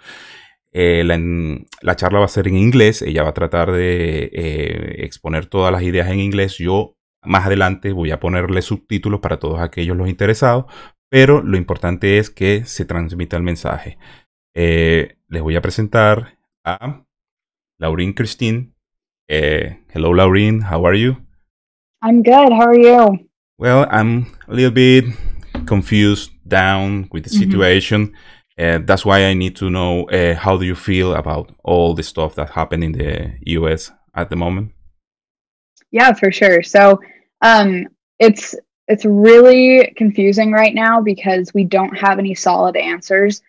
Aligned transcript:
eh, 0.72 1.02
la, 1.04 1.96
charla 1.96 2.18
va 2.18 2.26
a 2.26 2.28
ser 2.28 2.48
en 2.48 2.56
inglés, 2.56 3.02
ella 3.02 3.22
va 3.22 3.30
a 3.30 3.34
tratar 3.34 3.72
de 3.72 4.30
eh, 4.32 5.04
exponer 5.04 5.46
todas 5.46 5.72
las 5.72 5.82
ideas 5.82 6.08
en 6.10 6.20
inglés. 6.20 6.58
Yo 6.58 6.96
más 7.22 7.46
adelante 7.46 7.92
voy 7.92 8.10
a 8.10 8.20
ponerle 8.20 8.62
subtítulos 8.62 9.20
para 9.20 9.38
todos 9.38 9.60
aquellos 9.60 9.96
los 9.96 10.08
interesados, 10.08 10.66
pero 11.10 11.42
lo 11.42 11.56
importante 11.56 12.18
es 12.18 12.30
que 12.30 12.64
se 12.64 12.84
transmita 12.84 13.36
el 13.36 13.42
mensaje. 13.42 13.98
Eh, 14.54 15.16
les 15.28 15.42
voy 15.42 15.56
a 15.56 15.62
presentar 15.62 16.38
a 16.64 17.04
Laureen 17.78 18.12
Christine. 18.12 18.74
hello, 19.28 20.14
Laureen, 20.14 20.62
how 20.62 20.86
are 20.86 20.98
you? 20.98 21.16
I'm 22.02 22.22
good. 22.22 22.52
How 22.52 22.68
are 22.68 22.78
you? 22.78 23.28
Well, 23.58 23.86
I'm 23.90 24.26
a 24.46 24.54
little 24.54 24.70
bit 24.70 25.04
confused, 25.66 26.32
down 26.46 27.08
with 27.12 27.24
the 27.24 27.30
situation. 27.30 28.14
Uh, 28.58 28.80
that's 28.84 29.04
why 29.04 29.24
I 29.24 29.34
need 29.34 29.54
to 29.56 29.70
know 29.70 30.08
uh, 30.08 30.34
how 30.34 30.56
do 30.56 30.66
you 30.66 30.74
feel 30.74 31.14
about 31.14 31.52
all 31.62 31.94
the 31.94 32.02
stuff 32.02 32.34
that 32.34 32.50
happened 32.50 32.82
in 32.82 32.92
the 32.92 33.32
US 33.46 33.92
at 34.14 34.30
the 34.30 34.36
moment. 34.36 34.72
Yeah, 35.92 36.12
for 36.12 36.32
sure. 36.32 36.62
So 36.62 37.00
um, 37.40 37.86
it's 38.18 38.54
it's 38.88 39.04
really 39.04 39.92
confusing 39.96 40.50
right 40.50 40.74
now 40.74 41.00
because 41.00 41.52
we 41.54 41.64
don't 41.64 41.96
have 41.96 42.18
any 42.18 42.34
solid 42.34 42.76
answers. 42.76 43.42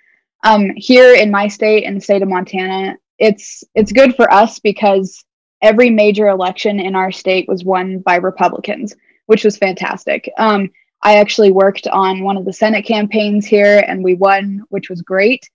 Um, 0.44 0.72
here 0.76 1.16
in 1.16 1.32
my 1.32 1.48
state, 1.48 1.84
in 1.86 1.96
the 1.96 2.02
state 2.02 2.22
of 2.22 2.30
Montana, 2.30 2.98
it's 3.18 3.64
it's 3.74 3.92
good 3.92 4.16
for 4.16 4.32
us 4.32 4.60
because 4.60 5.24
every 5.62 5.90
major 5.90 6.28
election 6.28 6.80
in 6.80 6.96
our 6.96 7.12
state 7.12 7.48
was 7.48 7.66
won 7.66 8.00
by 8.00 8.16
Republicans, 8.18 8.96
which 9.26 9.44
was 9.44 9.58
fantastic. 9.58 10.32
Um, 10.38 10.70
I 11.02 11.18
actually 11.18 11.52
worked 11.52 11.88
on 11.88 12.24
one 12.24 12.38
of 12.38 12.46
the 12.46 12.54
Senate 12.54 12.86
campaigns 12.86 13.46
here 13.46 13.84
and 13.88 14.04
we 14.04 14.16
won, 14.16 14.64
which 14.70 14.90
was 14.90 15.02
great. 15.02 15.50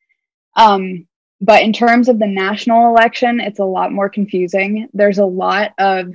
Um, 0.57 1.07
but 1.41 1.63
in 1.63 1.73
terms 1.73 2.09
of 2.09 2.19
the 2.19 2.27
national 2.27 2.89
election, 2.89 3.41
it's 3.41 3.59
a 3.59 3.65
lot 3.65 3.93
more 3.93 4.09
confusing. 4.09 4.89
There's 4.95 5.19
a 5.19 5.27
lot 5.27 5.73
of 5.79 6.11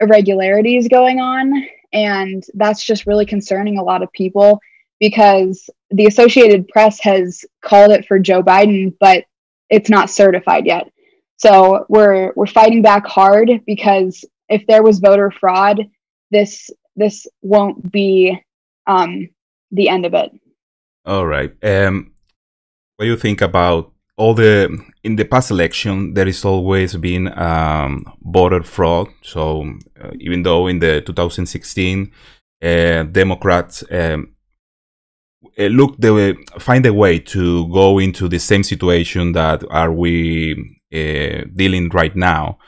irregularities 0.00 0.88
going 0.88 1.20
on, 1.20 1.66
and 1.92 2.44
that's 2.54 2.84
just 2.84 3.06
really 3.06 3.24
concerning 3.24 3.78
a 3.78 3.82
lot 3.82 4.02
of 4.02 4.12
people 4.12 4.60
because 5.00 5.70
the 5.90 6.06
Associated 6.06 6.68
Press 6.68 7.00
has 7.00 7.44
called 7.62 7.92
it 7.92 8.06
for 8.06 8.18
Joe 8.18 8.42
Biden, 8.42 8.94
but 9.00 9.24
it's 9.70 9.88
not 9.88 10.10
certified 10.10 10.66
yet. 10.66 10.90
So 11.36 11.86
we're 11.88 12.32
we're 12.36 12.46
fighting 12.46 12.82
back 12.82 13.06
hard 13.06 13.50
because 13.66 14.24
if 14.48 14.66
there 14.66 14.82
was 14.82 14.98
voter 14.98 15.30
fraud, 15.30 15.80
this 16.30 16.70
this 16.96 17.26
won't 17.42 17.90
be 17.90 18.38
um, 18.86 19.28
the 19.70 19.88
end 19.88 20.06
of 20.06 20.14
it. 20.14 20.32
All 21.04 21.26
right. 21.26 21.52
Um, 21.62 22.12
what 22.96 23.04
do 23.04 23.10
you 23.10 23.16
think 23.16 23.40
about 23.40 23.92
all 24.16 24.34
the 24.34 24.78
in 25.02 25.16
the 25.16 25.24
past 25.24 25.50
election? 25.50 26.14
There 26.14 26.28
is 26.28 26.44
always 26.44 26.96
been 26.96 27.36
um, 27.38 28.04
voter 28.22 28.62
fraud. 28.62 29.08
So 29.22 29.70
uh, 30.00 30.10
even 30.20 30.42
though 30.42 30.66
in 30.66 30.78
the 30.78 31.02
2016 31.02 32.10
uh, 32.62 33.02
Democrats 33.04 33.84
um, 33.90 34.34
uh, 35.58 35.64
look 35.64 35.96
the 35.98 36.14
way, 36.14 36.34
find 36.58 36.86
a 36.86 36.94
way 36.94 37.18
to 37.18 37.68
go 37.68 37.98
into 37.98 38.28
the 38.28 38.38
same 38.38 38.62
situation 38.62 39.32
that 39.32 39.62
are 39.70 39.92
we 39.92 40.78
uh, 40.92 41.44
dealing 41.54 41.88
right 41.90 42.16
now 42.16 42.58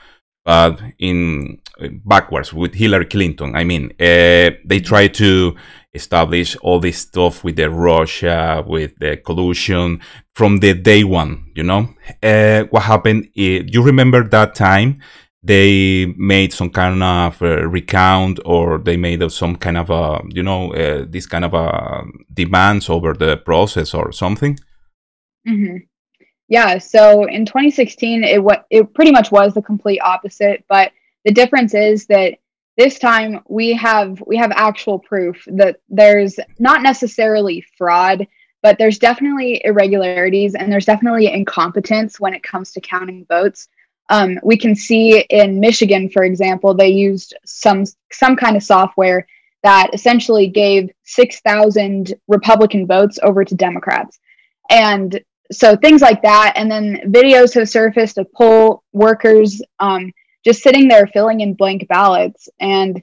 but 0.47 0.79
in 0.97 1.59
backwards 2.05 2.53
with 2.53 2.73
Hillary 2.73 3.05
Clinton. 3.05 3.53
I 3.53 3.65
mean, 3.65 3.91
uh, 3.99 4.55
they 4.63 4.79
try 4.79 5.09
to 5.09 5.55
establish 5.93 6.55
all 6.57 6.79
this 6.79 6.99
stuff 6.99 7.43
with 7.43 7.55
the 7.55 7.69
Russia, 7.69 8.63
with 8.65 8.97
the 8.99 9.17
collusion 9.17 10.01
from 10.33 10.57
the 10.57 10.73
day 10.73 11.03
one. 11.03 11.51
You 11.55 11.63
know, 11.63 11.89
uh, 12.21 12.63
what 12.69 12.83
happened? 12.83 13.29
Do 13.35 13.65
you 13.65 13.83
remember 13.83 14.23
that 14.29 14.55
time? 14.55 15.01
They 15.43 16.07
made 16.17 16.51
some 16.51 16.69
kind 16.71 17.01
of 17.01 17.41
uh, 17.41 17.67
recount, 17.67 18.39
or 18.43 18.79
they 18.79 18.97
made 18.97 19.31
some 19.31 19.55
kind 19.55 19.77
of 19.77 19.89
a, 19.89 20.21
you 20.29 20.43
know, 20.43 20.73
uh, 20.73 21.05
this 21.07 21.25
kind 21.25 21.45
of 21.45 21.53
a 21.53 22.03
demands 22.33 22.89
over 22.89 23.13
the 23.13 23.37
process 23.37 23.93
or 23.93 24.11
something. 24.11 24.57
Mm-hmm. 25.47 25.77
Yeah. 26.49 26.77
So 26.77 27.25
in 27.25 27.45
2016, 27.45 28.23
it 28.23 28.43
what 28.43 28.65
it 28.69 28.93
pretty 28.93 29.11
much 29.11 29.31
was 29.31 29.53
the 29.53 29.61
complete 29.61 29.99
opposite. 29.99 30.65
But 30.67 30.91
the 31.23 31.31
difference 31.31 31.73
is 31.73 32.07
that 32.07 32.39
this 32.77 32.99
time 32.99 33.41
we 33.47 33.73
have 33.73 34.21
we 34.25 34.37
have 34.37 34.51
actual 34.53 34.99
proof 34.99 35.43
that 35.47 35.77
there's 35.89 36.39
not 36.59 36.83
necessarily 36.83 37.65
fraud, 37.77 38.27
but 38.61 38.77
there's 38.77 38.99
definitely 38.99 39.61
irregularities 39.65 40.53
and 40.55 40.71
there's 40.71 40.85
definitely 40.85 41.31
incompetence 41.31 42.19
when 42.19 42.33
it 42.33 42.43
comes 42.43 42.71
to 42.71 42.81
counting 42.81 43.25
votes. 43.25 43.67
Um, 44.09 44.39
we 44.43 44.57
can 44.57 44.75
see 44.75 45.21
in 45.29 45.59
Michigan, 45.59 46.09
for 46.09 46.23
example, 46.23 46.73
they 46.73 46.89
used 46.89 47.35
some 47.45 47.83
some 48.11 48.35
kind 48.35 48.55
of 48.55 48.63
software 48.63 49.27
that 49.63 49.89
essentially 49.91 50.47
gave 50.47 50.91
6,000 51.03 52.13
Republican 52.27 52.85
votes 52.85 53.19
over 53.23 53.43
to 53.43 53.55
Democrats. 53.55 54.19
And 54.69 55.19
so 55.51 55.75
things 55.75 56.01
like 56.01 56.21
that 56.21 56.53
and 56.55 56.69
then 56.69 57.01
videos 57.07 57.53
have 57.55 57.67
surfaced 57.67 58.17
of 58.17 58.31
poll 58.33 58.83
workers 58.93 59.61
um, 59.79 60.13
just 60.43 60.61
sitting 60.61 60.87
there 60.87 61.07
filling 61.07 61.41
in 61.41 61.53
blank 61.53 61.87
ballots. 61.87 62.49
And 62.59 63.01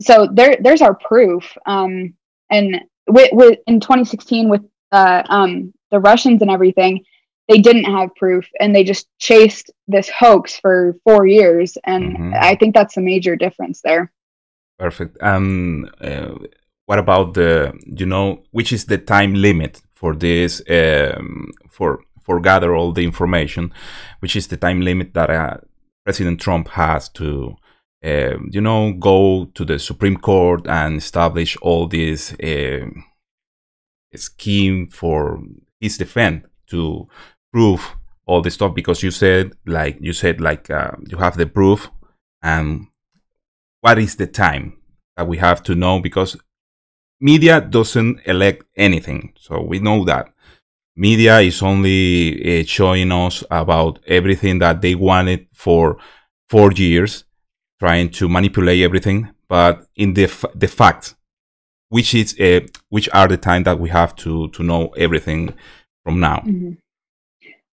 so 0.00 0.28
there 0.32 0.56
there's 0.60 0.82
our 0.82 0.94
proof 0.94 1.56
um, 1.66 2.14
and 2.50 2.80
with, 3.06 3.30
with, 3.32 3.58
in 3.66 3.80
2016 3.80 4.48
with 4.48 4.62
uh, 4.92 5.22
um, 5.28 5.72
the 5.90 6.00
russians 6.00 6.40
and 6.42 6.50
everything 6.50 7.04
they 7.48 7.58
didn't 7.58 7.84
have 7.84 8.14
proof 8.16 8.46
and 8.58 8.74
they 8.74 8.82
just 8.82 9.06
chased 9.18 9.70
this 9.86 10.08
hoax 10.08 10.58
for 10.58 10.96
four 11.04 11.26
years. 11.26 11.76
And 11.84 12.16
mm-hmm. 12.16 12.34
i 12.34 12.54
think 12.54 12.74
that's 12.74 12.96
a 12.96 13.00
major 13.00 13.36
difference 13.36 13.80
there. 13.82 14.12
Perfect. 14.78 15.22
Um 15.22 15.90
uh, 16.00 16.34
what 16.86 16.98
about 16.98 17.34
the 17.34 17.78
you 17.84 18.06
know 18.06 18.42
which 18.50 18.72
is 18.72 18.86
the 18.86 18.98
time 18.98 19.34
limit 19.34 19.80
for 19.92 20.14
this 20.14 20.62
um, 20.68 21.52
for 21.68 22.00
for 22.24 22.40
gather 22.40 22.74
all 22.74 22.92
the 22.92 23.04
information, 23.04 23.72
which 24.20 24.34
is 24.34 24.48
the 24.48 24.56
time 24.56 24.80
limit 24.80 25.14
that 25.14 25.30
uh, 25.30 25.58
President 26.04 26.40
Trump 26.40 26.68
has 26.68 27.08
to, 27.10 27.56
uh, 28.04 28.36
you 28.50 28.60
know, 28.60 28.92
go 28.92 29.46
to 29.54 29.64
the 29.64 29.78
Supreme 29.78 30.16
Court 30.16 30.66
and 30.66 30.96
establish 30.96 31.56
all 31.62 31.88
this 31.88 32.34
uh, 32.34 32.86
scheme 34.14 34.88
for 34.88 35.42
his 35.80 35.96
defense 35.98 36.44
to 36.68 37.06
prove 37.52 37.96
all 38.26 38.42
this 38.42 38.54
stuff. 38.54 38.74
Because 38.74 39.02
you 39.02 39.10
said, 39.10 39.52
like 39.66 39.96
you 40.00 40.12
said, 40.12 40.40
like 40.40 40.70
uh, 40.70 40.92
you 41.08 41.16
have 41.16 41.36
the 41.36 41.46
proof, 41.46 41.90
and 42.42 42.88
what 43.80 43.98
is 43.98 44.16
the 44.16 44.26
time 44.26 44.76
that 45.16 45.26
we 45.26 45.38
have 45.38 45.62
to 45.62 45.74
know? 45.74 46.00
Because 46.00 46.36
media 47.20 47.60
doesn't 47.60 48.20
elect 48.26 48.64
anything, 48.76 49.32
so 49.38 49.62
we 49.62 49.78
know 49.78 50.04
that 50.04 50.33
media 50.96 51.40
is 51.40 51.62
only 51.62 52.60
uh, 52.60 52.64
showing 52.64 53.12
us 53.12 53.42
about 53.50 53.98
everything 54.06 54.58
that 54.60 54.80
they 54.80 54.94
wanted 54.94 55.46
for 55.52 55.98
four 56.48 56.72
years, 56.72 57.24
trying 57.80 58.10
to 58.10 58.28
manipulate 58.28 58.82
everything. 58.82 59.30
But 59.48 59.86
in 59.96 60.14
the 60.14 60.24
f- 60.24 60.44
the 60.54 60.68
fact, 60.68 61.14
which 61.88 62.14
is 62.14 62.38
uh, 62.40 62.60
which 62.88 63.08
are 63.12 63.28
the 63.28 63.36
time 63.36 63.64
that 63.64 63.78
we 63.78 63.88
have 63.90 64.14
to 64.16 64.48
to 64.48 64.62
know 64.62 64.88
everything 64.96 65.54
from 66.04 66.20
now. 66.20 66.38
Mm-hmm. 66.46 66.72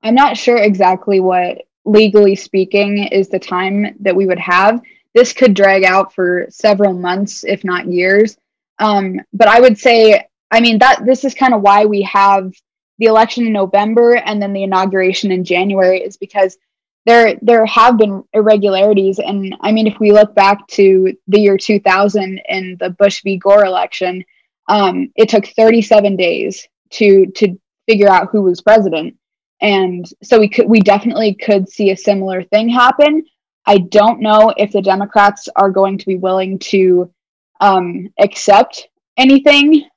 I'm 0.04 0.16
not 0.16 0.38
sure 0.38 0.58
exactly 0.58 1.20
what 1.20 1.64
legally 1.86 2.36
speaking 2.36 3.08
is 3.12 3.30
the 3.30 3.40
time 3.40 3.96
that 4.00 4.16
we 4.16 4.26
would 4.26 4.40
have. 4.40 4.82
This 5.14 5.34
could 5.34 5.54
drag 5.54 5.84
out 5.84 6.14
for 6.14 6.48
several 6.50 6.94
months, 6.94 7.44
if 7.44 7.64
not 7.64 7.88
years. 7.88 8.38
Um, 8.80 9.20
but 9.34 9.48
I 9.48 9.60
would 9.60 9.78
say, 9.78 10.28
I 10.50 10.62
mean, 10.62 10.80
that 10.80 11.06
this 11.06 11.24
is 11.24 11.36
kind 11.36 11.54
of 11.54 11.62
why 11.62 11.86
we 11.86 12.02
have 12.04 12.54
the 12.98 13.06
election 13.06 13.48
in 13.48 13.54
November 13.54 14.16
and 14.16 14.42
then 14.42 14.54
the 14.54 14.64
inauguration 14.64 15.32
in 15.32 15.44
January 15.44 16.00
is 16.00 16.18
because 16.18 16.58
there 17.06 17.36
there 17.42 17.66
have 17.66 17.98
been 17.98 18.24
irregularities. 18.34 19.20
And 19.20 19.56
I 19.62 19.72
mean 19.72 19.88
if 19.88 20.00
we 20.00 20.12
look 20.12 20.36
back 20.36 20.68
to 20.70 21.16
the 21.28 21.40
year 21.40 21.58
2000 21.58 22.42
in 22.48 22.78
the 22.80 22.92
Bush 22.92 23.24
v. 23.24 23.38
Gore 23.38 23.66
election 23.66 24.24
um, 24.68 25.12
it 25.16 25.30
took 25.30 25.46
37 25.48 26.16
days 26.16 26.68
to 26.92 27.26
to 27.36 27.60
figure 27.88 28.10
out 28.10 28.30
who 28.32 28.42
was 28.42 28.62
president. 28.62 29.18
And 29.62 30.06
so 30.24 30.40
we 30.40 30.50
could 30.50 30.68
we 30.68 30.80
definitely 30.80 31.34
could 31.36 31.70
see 31.70 31.92
a 31.92 31.98
similar 31.98 32.44
thing 32.44 32.70
happen. 32.70 33.26
I 33.66 33.78
don't 33.78 34.22
know 34.22 34.54
if 34.58 34.72
the 34.72 34.82
Democrats 34.82 35.48
are 35.56 35.70
going 35.70 35.98
to 35.98 36.06
be 36.06 36.16
willing 36.16 36.58
to 36.60 37.12
um, 37.60 38.10
accept 38.20 38.88
anything 39.18 39.88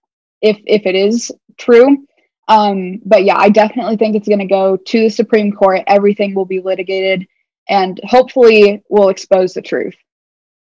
if 0.42 0.58
if 0.66 0.86
it 0.86 0.94
is 0.94 1.32
true. 1.56 2.06
Um, 2.48 3.00
but 3.04 3.24
yeah, 3.24 3.36
I 3.38 3.48
definitely 3.48 3.96
think 3.96 4.16
it's 4.16 4.28
going 4.28 4.40
to 4.40 4.46
go 4.46 4.76
to 4.76 5.00
the 5.00 5.08
Supreme 5.08 5.52
Court. 5.52 5.82
Everything 5.86 6.34
will 6.34 6.44
be 6.44 6.60
litigated, 6.60 7.26
and 7.68 8.00
hopefully, 8.04 8.82
we'll 8.88 9.08
expose 9.08 9.54
the 9.54 9.62
truth. 9.62 9.94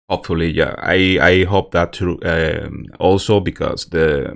Hopefully, 0.09 0.51
yeah. 0.51 0.75
I 0.77 1.19
I 1.21 1.43
hope 1.43 1.71
that 1.71 1.91
too. 1.91 2.19
Um, 2.23 2.85
also, 2.99 3.41
because 3.41 3.85
the 3.87 4.33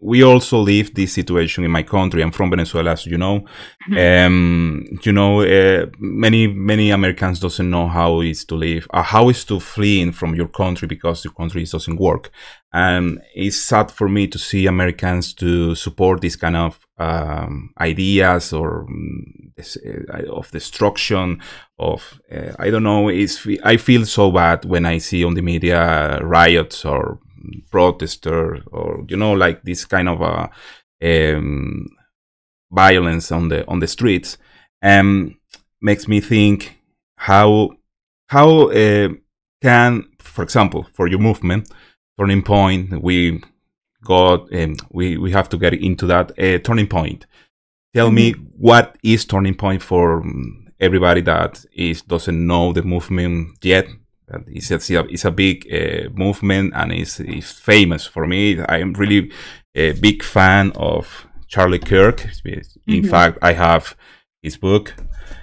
we 0.00 0.22
also 0.22 0.58
live 0.58 0.94
this 0.94 1.14
situation 1.14 1.64
in 1.64 1.70
my 1.70 1.82
country. 1.82 2.22
I'm 2.22 2.30
from 2.30 2.50
Venezuela, 2.50 2.92
as 2.92 3.06
you 3.06 3.16
know. 3.16 3.44
Mm-hmm. 3.90 4.26
Um, 4.26 4.84
you 5.02 5.12
know, 5.12 5.40
uh, 5.40 5.86
many 5.98 6.46
many 6.46 6.90
Americans 6.90 7.40
doesn't 7.40 7.70
know 7.70 7.88
how 7.88 8.20
it's 8.20 8.44
to 8.46 8.56
live, 8.56 8.86
uh, 8.92 9.02
how 9.02 9.28
it's 9.28 9.44
to 9.44 9.58
flee 9.60 10.10
from 10.10 10.34
your 10.34 10.48
country 10.48 10.86
because 10.86 11.24
your 11.24 11.32
country 11.32 11.64
doesn't 11.64 11.96
work. 11.96 12.30
And 12.72 13.20
it's 13.34 13.56
sad 13.56 13.90
for 13.90 14.08
me 14.08 14.26
to 14.28 14.38
see 14.38 14.66
Americans 14.66 15.32
to 15.34 15.74
support 15.74 16.20
this 16.20 16.36
kind 16.36 16.56
of 16.56 16.78
um, 16.98 17.70
ideas 17.80 18.52
or 18.52 18.82
um, 18.82 19.52
uh, 19.58 20.32
of 20.32 20.50
destruction 20.50 21.40
of 21.78 22.20
uh, 22.30 22.52
I 22.58 22.70
don't 22.70 22.82
know. 22.82 23.08
It's 23.08 23.46
I 23.64 23.78
feel 23.78 24.04
so 24.04 24.30
bad 24.30 24.64
when 24.66 24.84
I 24.84 24.98
see 24.98 25.24
on 25.24 25.34
the 25.34 25.42
media 25.42 26.20
riots 26.22 26.84
or 26.84 27.18
protester 27.70 28.62
or 28.72 29.04
you 29.08 29.16
know 29.16 29.32
like 29.32 29.62
this 29.62 29.84
kind 29.84 30.08
of 30.08 30.22
uh, 30.22 30.48
um, 31.02 31.86
violence 32.70 33.32
on 33.32 33.48
the 33.48 33.66
on 33.68 33.80
the 33.80 33.86
streets 33.86 34.38
um, 34.82 35.36
makes 35.80 36.08
me 36.08 36.20
think 36.20 36.78
how 37.16 37.70
how 38.28 38.68
uh, 38.68 39.08
can 39.62 40.04
for 40.18 40.42
example 40.42 40.86
for 40.92 41.06
your 41.06 41.20
movement 41.20 41.70
turning 42.18 42.42
point 42.42 43.02
we 43.02 43.42
got 44.04 44.52
um, 44.54 44.76
we 44.90 45.16
we 45.16 45.30
have 45.32 45.48
to 45.48 45.58
get 45.58 45.74
into 45.74 46.06
that 46.06 46.30
uh, 46.38 46.58
turning 46.58 46.86
point 46.86 47.26
tell 47.94 48.06
mm-hmm. 48.06 48.16
me 48.16 48.32
what 48.56 48.96
is 49.02 49.24
turning 49.24 49.54
point 49.54 49.82
for 49.82 50.22
everybody 50.80 51.20
that 51.20 51.64
is 51.72 52.02
doesn't 52.02 52.46
know 52.46 52.72
the 52.72 52.82
movement 52.82 53.56
yet 53.62 53.86
it's 54.46 54.70
a, 54.70 55.04
it's 55.06 55.24
a 55.24 55.30
big 55.30 55.66
uh, 55.72 56.10
movement 56.12 56.72
and 56.74 56.92
it's, 56.92 57.20
it's 57.20 57.52
famous 57.52 58.06
for 58.06 58.26
me. 58.26 58.60
I'm 58.68 58.92
really 58.94 59.30
a 59.74 59.92
big 59.92 60.22
fan 60.22 60.72
of 60.74 61.26
Charlie 61.48 61.78
Kirk. 61.78 62.24
In 62.44 62.60
mm-hmm. 62.60 63.08
fact, 63.08 63.38
I 63.42 63.52
have 63.52 63.96
his 64.42 64.56
book, 64.56 64.94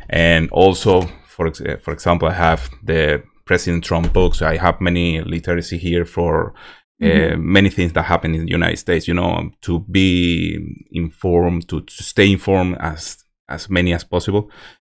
and 0.10 0.50
also, 0.52 1.02
for 1.26 1.52
for 1.80 1.94
example, 1.94 2.28
I 2.28 2.34
have 2.34 2.70
the 2.84 3.24
President 3.46 3.84
Trump 3.84 4.14
books. 4.14 4.42
I 4.42 4.58
have 4.58 4.82
many 4.82 5.22
literacy 5.22 5.78
here 5.78 6.06
for 6.06 6.54
uh, 7.02 7.06
mm-hmm. 7.06 7.52
many 7.52 7.70
things 7.70 7.94
that 7.94 8.04
happen 8.04 8.36
in 8.36 8.46
the 8.46 8.52
United 8.52 8.78
States. 8.78 9.08
You 9.08 9.14
know, 9.14 9.52
to 9.62 9.80
be 9.80 10.58
informed, 10.92 11.68
to, 11.70 11.82
to 11.82 12.04
stay 12.04 12.32
informed 12.32 12.78
as 12.80 13.24
as 13.48 13.70
many 13.70 13.94
as 13.94 14.04
possible. 14.04 14.50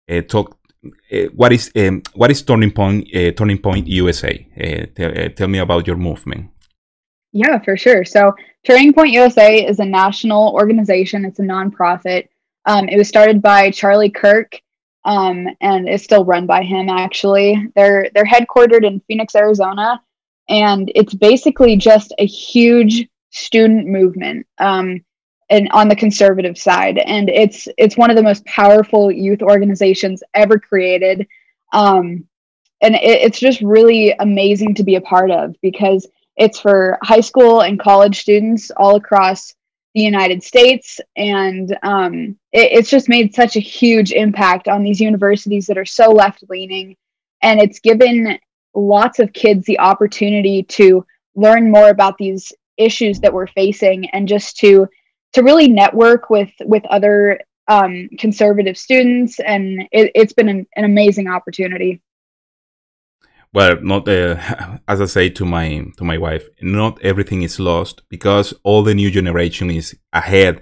Uh, 0.10 0.22
talk 0.22 0.58
what 1.34 1.52
is 1.54 1.72
um, 1.76 2.02
what 2.14 2.32
is 2.32 2.42
Turning 2.42 2.72
Point 2.72 3.08
uh, 3.16 3.32
Turning 3.32 3.58
Point 3.58 3.88
USA? 3.88 4.34
Tell 5.36 5.48
me 5.48 5.60
about 5.60 5.88
your 5.88 5.98
movement. 5.98 6.50
Yeah, 7.34 7.60
for 7.60 7.78
sure. 7.78 8.04
So 8.04 8.36
Turning 8.66 8.94
Point 8.94 9.12
USA 9.12 9.66
is 9.66 9.80
a 9.80 9.86
national 9.86 10.54
organization. 10.54 11.26
It's 11.26 11.40
a 11.40 11.44
nonprofit. 11.44 12.28
Um, 12.66 12.90
it 12.90 12.98
was 12.98 13.08
started 13.08 13.42
by 13.42 13.72
Charlie 13.72 14.10
Kirk, 14.10 14.62
um, 15.06 15.48
and 15.62 15.88
is 15.88 16.04
still 16.04 16.26
run 16.26 16.46
by 16.46 16.64
him. 16.64 16.90
Actually, 16.90 17.70
they're 17.76 18.10
they're 18.14 18.26
headquartered 18.26 18.86
in 18.86 19.02
Phoenix, 19.08 19.36
Arizona, 19.36 20.02
and 20.50 20.92
it's 20.96 21.14
basically 21.14 21.76
just 21.76 22.14
a 22.18 22.26
huge 22.26 23.08
student 23.32 23.88
movement. 23.88 24.46
Um, 24.58 25.04
and 25.52 25.68
on 25.72 25.90
the 25.90 25.96
conservative 25.96 26.58
side. 26.58 26.98
And 26.98 27.30
it's 27.30 27.68
it's 27.78 27.98
one 27.98 28.10
of 28.10 28.16
the 28.16 28.24
most 28.24 28.44
powerful 28.46 29.12
youth 29.12 29.44
organizations 29.44 30.24
ever 30.34 30.58
created. 30.58 31.28
Um, 31.74 32.26
and 32.82 32.96
it, 32.96 33.22
it's 33.22 33.40
just 33.40 33.62
really 33.62 34.14
amazing 34.14 34.74
to 34.76 34.84
be 34.84 34.96
a 34.96 35.02
part 35.02 35.30
of 35.30 35.56
because 35.62 36.08
it's 36.38 36.60
for 36.60 36.98
high 37.04 37.20
school 37.20 37.62
and 37.62 37.80
college 37.80 38.22
students 38.22 38.72
all 38.72 38.96
across 38.96 39.54
the 39.94 40.02
united 40.02 40.42
states. 40.42 41.02
And 41.18 41.78
um, 41.84 42.38
it, 42.54 42.72
it's 42.72 42.90
just 42.90 43.10
made 43.10 43.36
such 43.36 43.58
a 43.58 43.60
huge 43.60 44.14
impact 44.14 44.70
on 44.70 44.84
these 44.84 45.02
universities 45.02 45.68
that 45.68 45.78
are 45.78 45.86
so 45.86 46.12
left 46.12 46.46
leaning. 46.50 46.96
And 47.44 47.60
it's 47.60 47.80
given 47.80 48.40
lots 48.74 49.20
of 49.20 49.34
kids 49.34 49.66
the 49.66 49.80
opportunity 49.80 50.64
to 50.64 51.06
learn 51.36 51.70
more 51.70 51.90
about 51.90 52.18
these 52.18 52.54
issues 52.78 53.20
that 53.20 53.34
we're 53.34 53.48
facing 53.48 54.10
and 54.12 54.30
just 54.30 54.56
to 54.58 54.88
to 55.34 55.44
really 55.44 55.68
network 55.68 56.30
with 56.30 56.52
with 56.62 56.86
other 56.86 57.40
um, 57.68 58.10
conservative 58.18 58.78
students, 58.78 59.40
and 59.40 59.88
it, 59.92 60.12
has 60.16 60.34
been 60.34 60.50
an, 60.50 60.68
an, 60.76 60.84
amazing 60.84 61.28
opportunity. 61.28 62.02
Well, 63.54 63.78
not 63.82 64.08
uh, 64.08 64.38
as 64.88 65.02
I 65.02 65.06
say 65.06 65.30
to 65.30 65.46
my 65.46 65.86
to 65.98 66.04
my 66.04 66.18
wife, 66.18 66.48
not 66.62 67.02
everything 67.02 67.44
is 67.44 67.60
lost 67.60 68.02
because 68.10 68.54
all 68.64 68.84
the 68.84 68.96
new 68.96 69.12
generation 69.12 69.70
is 69.70 69.96
ahead 70.14 70.62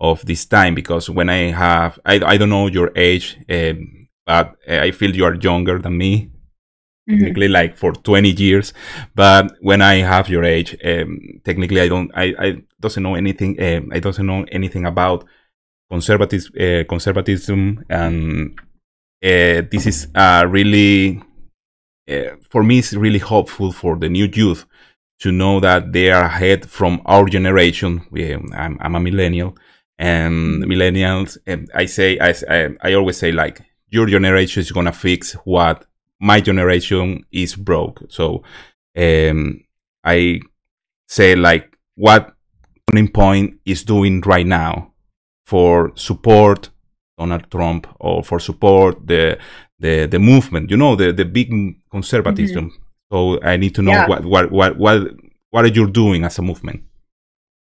of 0.00 0.24
this 0.26 0.44
time. 0.44 0.74
Because 0.74 1.08
when 1.10 1.28
I 1.28 1.50
have, 1.50 1.98
I, 2.04 2.20
I 2.24 2.36
don't 2.36 2.50
know 2.50 2.66
your 2.66 2.90
age, 2.96 3.38
um, 3.48 4.08
but 4.26 4.56
I 4.68 4.90
feel 4.90 5.14
you 5.14 5.24
are 5.24 5.34
younger 5.34 5.78
than 5.78 5.98
me 5.98 6.30
mm-hmm. 7.10 7.18
technically 7.18 7.48
like 7.48 7.76
for 7.76 7.92
20 7.92 8.30
years 8.30 8.72
but 9.14 9.52
when 9.60 9.82
i 9.82 9.96
have 9.96 10.28
your 10.28 10.44
age 10.44 10.76
um, 10.84 11.18
technically 11.44 11.80
i 11.80 11.88
don't 11.88 12.10
i, 12.14 12.34
I 12.38 12.62
doesn't 12.80 13.02
know 13.02 13.14
anything 13.14 13.60
um, 13.62 13.90
i 13.92 13.98
doesn't 13.98 14.26
know 14.26 14.44
anything 14.50 14.86
about 14.86 15.24
conservative 15.90 16.44
uh, 16.58 16.84
conservatism 16.88 17.84
and 17.90 18.58
uh, 19.22 19.62
this 19.70 19.86
is 19.86 20.08
uh, 20.14 20.44
really 20.48 21.22
uh, 22.08 22.36
for 22.48 22.62
me 22.62 22.78
it's 22.78 22.94
really 22.94 23.18
hopeful 23.18 23.72
for 23.72 23.96
the 23.96 24.08
new 24.08 24.28
youth 24.32 24.66
to 25.18 25.30
know 25.30 25.60
that 25.60 25.92
they 25.92 26.10
are 26.10 26.24
ahead 26.24 26.68
from 26.68 27.02
our 27.04 27.26
generation 27.26 28.06
we, 28.10 28.32
I'm, 28.32 28.78
I'm 28.80 28.94
a 28.94 29.00
millennial 29.00 29.56
and 29.98 30.62
mm-hmm. 30.62 30.70
millennials 30.70 31.36
and 31.46 31.68
i 31.74 31.86
say 31.86 32.18
I, 32.18 32.34
I, 32.48 32.68
I 32.82 32.94
always 32.94 33.18
say 33.18 33.32
like 33.32 33.60
your 33.90 34.06
generation 34.06 34.60
is 34.60 34.72
gonna 34.72 34.92
fix 34.92 35.32
what 35.44 35.86
my 36.20 36.40
generation 36.40 37.24
is 37.32 37.56
broke. 37.56 38.02
So 38.08 38.42
um, 38.96 39.60
I 40.04 40.40
say 41.08 41.34
like 41.34 41.76
what 41.94 42.34
Turning 42.90 43.08
Point 43.08 43.60
is 43.64 43.84
doing 43.84 44.20
right 44.22 44.46
now 44.46 44.92
for 45.46 45.92
support 45.96 46.70
Donald 47.18 47.50
Trump 47.50 47.86
or 47.98 48.22
for 48.22 48.38
support 48.38 49.06
the 49.06 49.38
the 49.78 50.06
the 50.06 50.18
movement. 50.18 50.70
You 50.70 50.76
know 50.76 50.96
the 50.96 51.12
the 51.12 51.24
big 51.24 51.50
conservatism. 51.90 52.70
Mm-hmm. 52.70 52.82
So 53.12 53.42
I 53.42 53.56
need 53.56 53.74
to 53.74 53.82
know 53.82 53.92
yeah. 53.92 54.08
what, 54.08 54.24
what 54.24 54.52
what 54.52 54.78
what 54.78 55.02
what 55.50 55.64
are 55.64 55.68
you 55.68 55.90
doing 55.90 56.24
as 56.24 56.38
a 56.38 56.42
movement? 56.42 56.84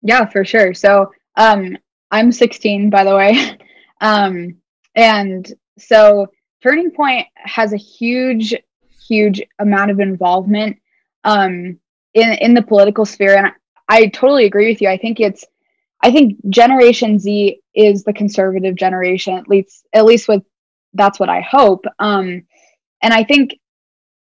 Yeah, 0.02 0.26
for 0.26 0.44
sure. 0.44 0.74
So 0.74 1.12
um, 1.36 1.76
I'm 2.10 2.32
16, 2.32 2.90
by 2.90 3.04
the 3.04 3.16
way, 3.16 3.58
um, 4.00 4.56
and 4.94 5.52
so 5.78 6.26
Turning 6.62 6.90
Point 6.90 7.26
has 7.36 7.72
a 7.72 7.76
huge, 7.76 8.54
huge 9.08 9.42
amount 9.58 9.90
of 9.90 10.00
involvement 10.00 10.78
um, 11.24 11.78
in 12.14 12.32
in 12.40 12.54
the 12.54 12.62
political 12.62 13.04
sphere, 13.04 13.36
and 13.36 13.46
I, 13.48 13.52
I 13.88 14.06
totally 14.08 14.44
agree 14.44 14.68
with 14.68 14.80
you. 14.80 14.88
I 14.88 14.96
think 14.96 15.18
it's, 15.18 15.44
I 16.00 16.10
think 16.12 16.38
Generation 16.48 17.18
Z 17.18 17.60
is 17.74 18.04
the 18.04 18.12
conservative 18.12 18.76
generation, 18.76 19.34
at 19.34 19.48
least 19.48 19.86
at 19.92 20.04
least 20.04 20.28
with 20.28 20.42
that's 20.94 21.18
what 21.18 21.28
I 21.28 21.40
hope. 21.40 21.84
Um, 21.98 22.44
and 23.02 23.12
I 23.12 23.24
think 23.24 23.58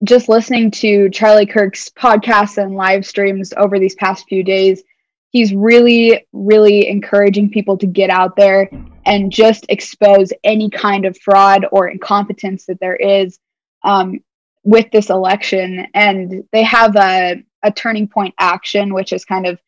just 0.04 0.28
listening 0.28 0.72
to 0.72 1.10
Charlie 1.10 1.46
Kirk's 1.46 1.90
podcasts 1.90 2.62
and 2.62 2.76
live 2.76 3.06
streams 3.06 3.54
over 3.56 3.80
these 3.80 3.96
past 3.96 4.26
few 4.28 4.44
days, 4.44 4.84
he's 5.30 5.54
really, 5.54 6.28
really 6.34 6.90
encouraging 6.90 7.50
people 7.50 7.78
to 7.78 7.88
get 7.88 8.10
out 8.10 8.36
there 8.36 8.70
and 9.06 9.32
just 9.32 9.66
expose 9.70 10.34
any 10.44 10.70
kind 10.70 11.06
of 11.06 11.18
fraud 11.18 11.66
or 11.72 11.88
incompetence 11.88 12.66
that 12.66 12.80
there 12.80 12.96
is 12.96 13.40
um, 13.84 14.20
with 14.64 14.90
this 14.92 15.10
election. 15.10 15.88
And 15.94 16.44
they 16.52 16.64
have 16.64 16.96
a, 16.96 17.44
a 17.64 17.72
turning 17.72 18.08
point 18.08 18.34
action, 18.40 18.94
which 18.94 19.14
is 19.14 19.26
kind 19.26 19.46
of 19.46 19.60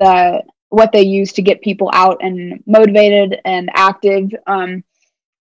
the 0.00 0.42
what 0.70 0.92
they 0.92 1.02
use 1.02 1.32
to 1.32 1.42
get 1.42 1.60
people 1.62 1.90
out 1.92 2.18
and 2.22 2.62
motivated 2.66 3.40
and 3.44 3.70
active 3.74 4.30
um, 4.46 4.82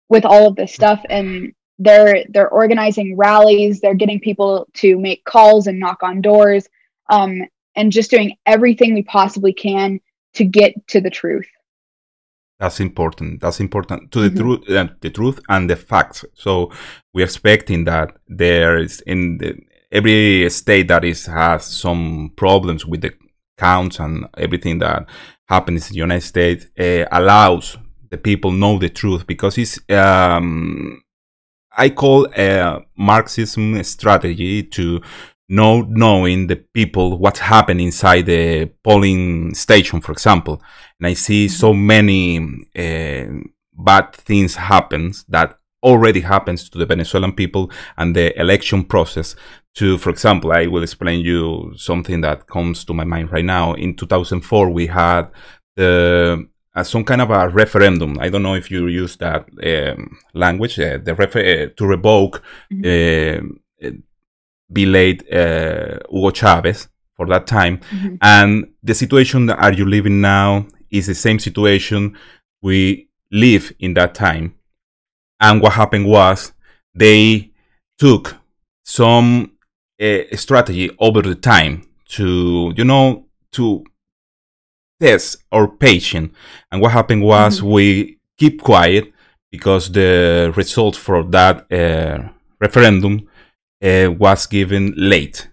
with 0.07 0.23
all 0.23 0.47
of 0.47 0.55
this 0.55 0.73
stuff. 0.73 1.01
And 1.09 1.53
they're 1.79 2.23
they're 2.29 2.49
organizing 2.49 3.17
rallies. 3.17 3.79
They're 3.79 3.95
getting 3.95 4.19
people 4.19 4.67
to 4.75 4.97
make 4.97 5.25
calls 5.25 5.67
and 5.67 5.79
knock 5.79 6.03
on 6.03 6.21
doors, 6.21 6.67
um, 7.09 7.41
and 7.75 7.91
just 7.91 8.11
doing 8.11 8.37
everything 8.45 8.93
we 8.93 9.03
possibly 9.03 9.53
can 9.53 9.99
to 10.35 10.45
get 10.45 10.87
to 10.87 11.01
the 11.01 11.09
truth. 11.09 11.47
That's 12.59 12.79
important. 12.79 13.41
That's 13.41 13.59
important 13.59 14.11
to 14.11 14.21
the 14.21 14.29
mm-hmm. 14.29 14.39
truth, 14.39 14.69
uh, 14.69 14.87
the 15.01 15.09
truth 15.09 15.39
and 15.49 15.69
the 15.69 15.75
facts. 15.75 16.23
So 16.33 16.71
we're 17.13 17.25
expecting 17.25 17.83
that 17.85 18.15
there 18.27 18.77
is 18.77 19.01
in 19.01 19.37
the, 19.37 19.59
every 19.91 20.49
state 20.49 20.87
that 20.87 21.03
is 21.03 21.25
has 21.25 21.65
some 21.65 22.31
problems 22.35 22.85
with 22.85 23.01
the 23.01 23.13
counts 23.57 23.99
and 23.99 24.27
everything 24.37 24.79
that 24.79 25.07
happens 25.47 25.87
in 25.87 25.93
the 25.93 25.99
United 25.99 26.25
States 26.25 26.67
uh, 26.79 27.05
allows 27.11 27.77
the 28.09 28.17
people 28.17 28.51
know 28.51 28.77
the 28.77 28.89
truth 28.89 29.27
because 29.27 29.57
it's 29.57 29.79
um, 29.89 31.01
I 31.77 31.89
call 31.89 32.27
a 32.37 32.85
Marxism 32.97 33.83
strategy 33.83 34.63
to 34.63 35.01
know 35.49 35.81
knowing 35.81 36.47
the 36.47 36.55
people 36.55 37.17
what's 37.17 37.39
happening 37.39 37.87
inside 37.87 38.25
the 38.25 38.71
polling 38.83 39.53
station, 39.53 40.01
for 40.01 40.11
example. 40.11 40.61
And 40.99 41.07
I 41.07 41.13
see 41.13 41.47
so 41.47 41.73
many 41.73 42.39
uh, 42.77 43.25
bad 43.73 44.13
things 44.13 44.55
happens 44.55 45.25
that 45.29 45.57
already 45.83 46.21
happens 46.21 46.69
to 46.69 46.77
the 46.77 46.85
Venezuelan 46.85 47.33
people 47.33 47.71
and 47.97 48.15
the 48.15 48.37
election 48.39 48.83
process. 48.83 49.35
To, 49.75 49.97
for 49.97 50.09
example, 50.09 50.51
I 50.51 50.67
will 50.67 50.83
explain 50.83 51.19
you 51.19 51.73
something 51.75 52.21
that 52.21 52.47
comes 52.47 52.85
to 52.85 52.93
my 52.93 53.03
mind 53.03 53.31
right 53.31 53.45
now. 53.45 53.73
In 53.73 53.95
2004, 53.95 54.69
we 54.69 54.87
had 54.87 55.27
the 55.75 56.47
uh, 56.75 56.83
some 56.83 57.03
kind 57.05 57.21
of 57.21 57.29
a 57.29 57.47
referendum. 57.49 58.17
I 58.19 58.29
don't 58.29 58.43
know 58.43 58.55
if 58.55 58.69
you 58.69 58.87
use 58.87 59.15
that 59.17 59.47
um, 59.63 60.17
language, 60.33 60.77
uh, 60.79 60.97
the 60.97 61.15
refer- 61.15 61.39
uh, 61.39 61.73
to 61.77 61.85
revoke 61.85 62.41
mm-hmm. 62.71 62.85
Uh, 62.85 63.91
be 64.71 64.85
late 64.85 65.21
uh, 65.31 65.99
Hugo 66.09 66.31
Chavez 66.31 66.87
for 67.15 67.27
that 67.27 67.45
time. 67.45 67.77
Mm-hmm. 67.77 68.15
And 68.21 68.67
the 68.81 68.95
situation 68.95 69.45
that 69.45 69.59
are 69.59 69.71
you 69.73 69.85
living 69.85 70.21
now 70.21 70.65
is 70.97 71.07
the 71.07 71.15
same 71.15 71.39
situation 71.39 72.17
we 72.61 73.09
live 73.31 73.73
in 73.79 73.93
that 73.95 74.15
time. 74.15 74.55
And 75.39 75.61
what 75.61 75.73
happened 75.73 76.07
was 76.07 76.53
they 76.93 77.51
took 77.97 78.35
some 78.83 79.51
uh, 80.01 80.19
strategy 80.35 80.89
over 80.99 81.21
the 81.21 81.35
time 81.35 81.87
to, 82.09 82.73
you 82.75 82.83
know, 82.83 83.25
to 83.53 83.83
test 84.99 85.37
our 85.51 85.67
patient. 85.67 86.33
And 86.71 86.81
what 86.81 86.91
happened 86.91 87.23
was 87.23 87.59
mm-hmm. 87.59 87.71
we 87.71 88.19
keep 88.37 88.61
quiet 88.61 89.11
because 89.51 89.91
the 89.91 90.53
result 90.55 90.95
for 90.95 91.23
that 91.23 91.71
uh, 91.71 92.29
referendum 92.59 93.27
uh, 93.83 94.11
was 94.17 94.47
given 94.47 94.93
late. 94.95 95.49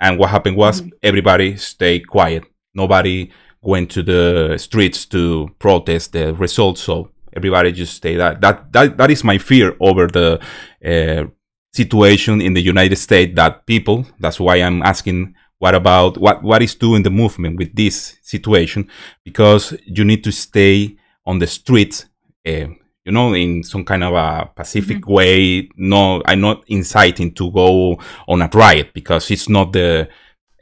And 0.00 0.18
what 0.18 0.30
happened 0.30 0.56
was 0.56 0.80
mm-hmm. 0.80 0.90
everybody 1.02 1.56
stayed 1.56 2.06
quiet. 2.06 2.44
Nobody 2.74 3.30
went 3.66 3.90
to 3.92 4.02
the 4.02 4.56
streets 4.58 5.06
to 5.06 5.50
protest 5.58 6.12
the 6.12 6.34
results. 6.34 6.80
So 6.82 7.10
everybody 7.32 7.72
just 7.72 7.94
stayed. 7.94 8.16
That 8.16 8.40
that 8.40 8.72
that, 8.72 8.96
that 8.96 9.10
is 9.10 9.24
my 9.24 9.38
fear 9.38 9.76
over 9.80 10.06
the 10.06 10.40
uh, 10.84 11.28
situation 11.72 12.40
in 12.40 12.54
the 12.54 12.62
United 12.62 12.96
States. 12.96 13.34
That 13.36 13.66
people. 13.66 14.06
That's 14.18 14.40
why 14.40 14.56
I'm 14.56 14.82
asking. 14.82 15.34
What 15.58 15.74
about 15.74 16.18
what 16.18 16.42
what 16.42 16.62
is 16.62 16.74
doing 16.74 17.02
the 17.02 17.10
movement 17.10 17.58
with 17.58 17.74
this 17.74 18.18
situation? 18.22 18.90
Because 19.24 19.74
you 19.86 20.04
need 20.04 20.22
to 20.24 20.32
stay 20.32 20.96
on 21.24 21.38
the 21.38 21.46
streets. 21.46 22.06
Uh, 22.46 22.68
you 23.06 23.12
know, 23.12 23.34
in 23.34 23.62
some 23.62 23.84
kind 23.84 24.02
of 24.02 24.14
a 24.14 24.50
pacific 24.54 24.98
mm-hmm. 24.98 25.12
way. 25.12 25.68
No, 25.76 26.22
I'm 26.26 26.40
not 26.40 26.64
inciting 26.66 27.32
to 27.34 27.50
go 27.52 27.96
on 28.26 28.42
a 28.42 28.50
riot 28.52 28.92
because 28.92 29.30
it's 29.30 29.48
not 29.48 29.72
the. 29.72 30.08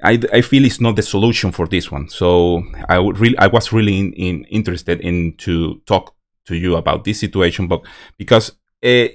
I, 0.04 0.20
I 0.32 0.40
feel 0.42 0.64
it's 0.64 0.80
not 0.80 0.96
the 0.96 1.02
solution 1.02 1.50
for 1.50 1.66
this 1.66 1.90
one. 1.90 2.08
So 2.08 2.62
I 2.88 2.98
would 2.98 3.18
really, 3.18 3.38
I 3.38 3.46
was 3.46 3.72
really 3.72 3.98
in, 3.98 4.12
in 4.12 4.44
interested 4.44 5.00
in 5.00 5.36
to 5.38 5.80
talk 5.86 6.14
to 6.46 6.54
you 6.54 6.76
about 6.76 7.04
this 7.04 7.20
situation, 7.20 7.66
but 7.66 7.82
because 8.18 8.50
uh, 8.84 9.08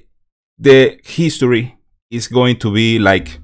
the 0.58 1.00
history 1.04 1.78
is 2.10 2.28
going 2.28 2.58
to 2.60 2.74
be 2.74 2.98
like 2.98 3.40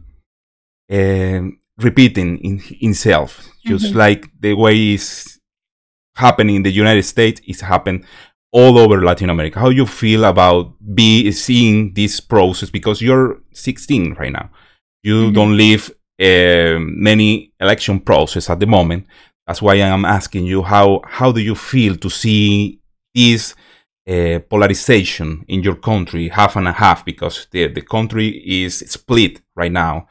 uh, 0.92 1.42
repeating 1.78 2.40
in 2.40 2.62
itself, 2.82 3.48
just 3.66 3.88
mm-hmm. 3.88 4.00
like 4.00 4.30
the 4.40 4.54
way 4.54 4.94
it's 4.94 5.40
happening 6.16 6.56
in 6.56 6.64
the 6.64 6.72
United 6.72 7.04
States, 7.04 7.42
it's 7.46 7.62
happened 7.62 8.06
all 8.52 8.80
over 8.80 9.04
Latin 9.04 9.30
America. 9.30 9.60
How 9.60 9.70
you 9.70 9.86
feel 9.86 10.26
about 10.26 10.74
be 10.96 11.32
seeing 11.32 11.94
this 11.94 12.20
process 12.20 12.72
because 12.72 13.02
you're 13.02 13.42
16 13.52 14.16
right 14.16 14.32
now. 14.32 14.50
You 15.04 15.26
mm-hmm. 15.26 15.34
don't 15.34 15.58
live 15.58 15.92
uh, 16.22 16.78
many 16.80 17.52
election 17.60 18.00
process 18.00 18.50
at 18.50 18.60
the 18.60 18.66
moment. 18.66 19.06
That's 19.48 19.62
why 19.62 19.76
I'm 19.76 20.06
asking 20.06 20.46
you 20.46 20.64
how 20.64 21.02
how 21.06 21.32
do 21.32 21.42
you 21.42 21.56
feel 21.56 21.96
to 21.98 22.10
see 22.10 22.80
this 23.14 23.54
uh, 24.08 24.40
polarization 24.50 25.46
in 25.48 25.64
your 25.64 25.76
country, 25.76 26.30
half 26.30 26.56
and 26.56 26.68
a 26.68 26.72
half, 26.72 27.06
because 27.06 27.48
the 27.52 27.68
the 27.68 27.82
country 27.82 28.28
is 28.46 28.80
split 28.80 29.42
right 29.56 29.72
now, 29.72 30.08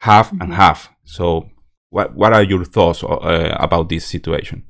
half 0.00 0.30
mm-hmm. 0.30 0.42
and 0.42 0.54
half. 0.54 0.90
So, 1.04 1.50
what 1.90 2.14
what 2.14 2.32
are 2.32 2.42
your 2.42 2.64
thoughts 2.64 3.02
uh, 3.02 3.56
about 3.58 3.88
this 3.88 4.04
situation? 4.04 4.64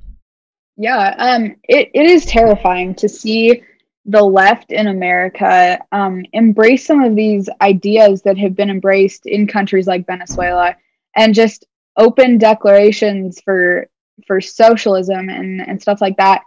Yeah, 0.77 1.15
um, 1.17 1.55
it, 1.63 1.89
it 1.93 2.05
is 2.05 2.25
terrifying 2.25 2.93
to 2.95 3.09
see 3.09 3.63
the 4.07 4.23
left 4.23 4.71
in 4.71 4.87
America 4.87 5.77
um, 5.91 6.25
embrace 6.31 6.85
some 6.85 7.03
of 7.03 7.15
these 7.15 7.49
ideas 7.61 8.21
that 8.21 8.37
have 8.37 8.55
been 8.55 8.69
embraced 8.69 9.25
in 9.25 9.45
countries 9.45 9.85
like 9.85 10.07
Venezuela 10.07 10.75
and 11.15 11.35
just 11.35 11.65
open 11.97 12.37
declarations 12.37 13.41
for 13.41 13.89
for 14.25 14.41
socialism 14.41 15.29
and, 15.29 15.61
and 15.61 15.81
stuff 15.81 16.01
like 16.01 16.17
that. 16.17 16.41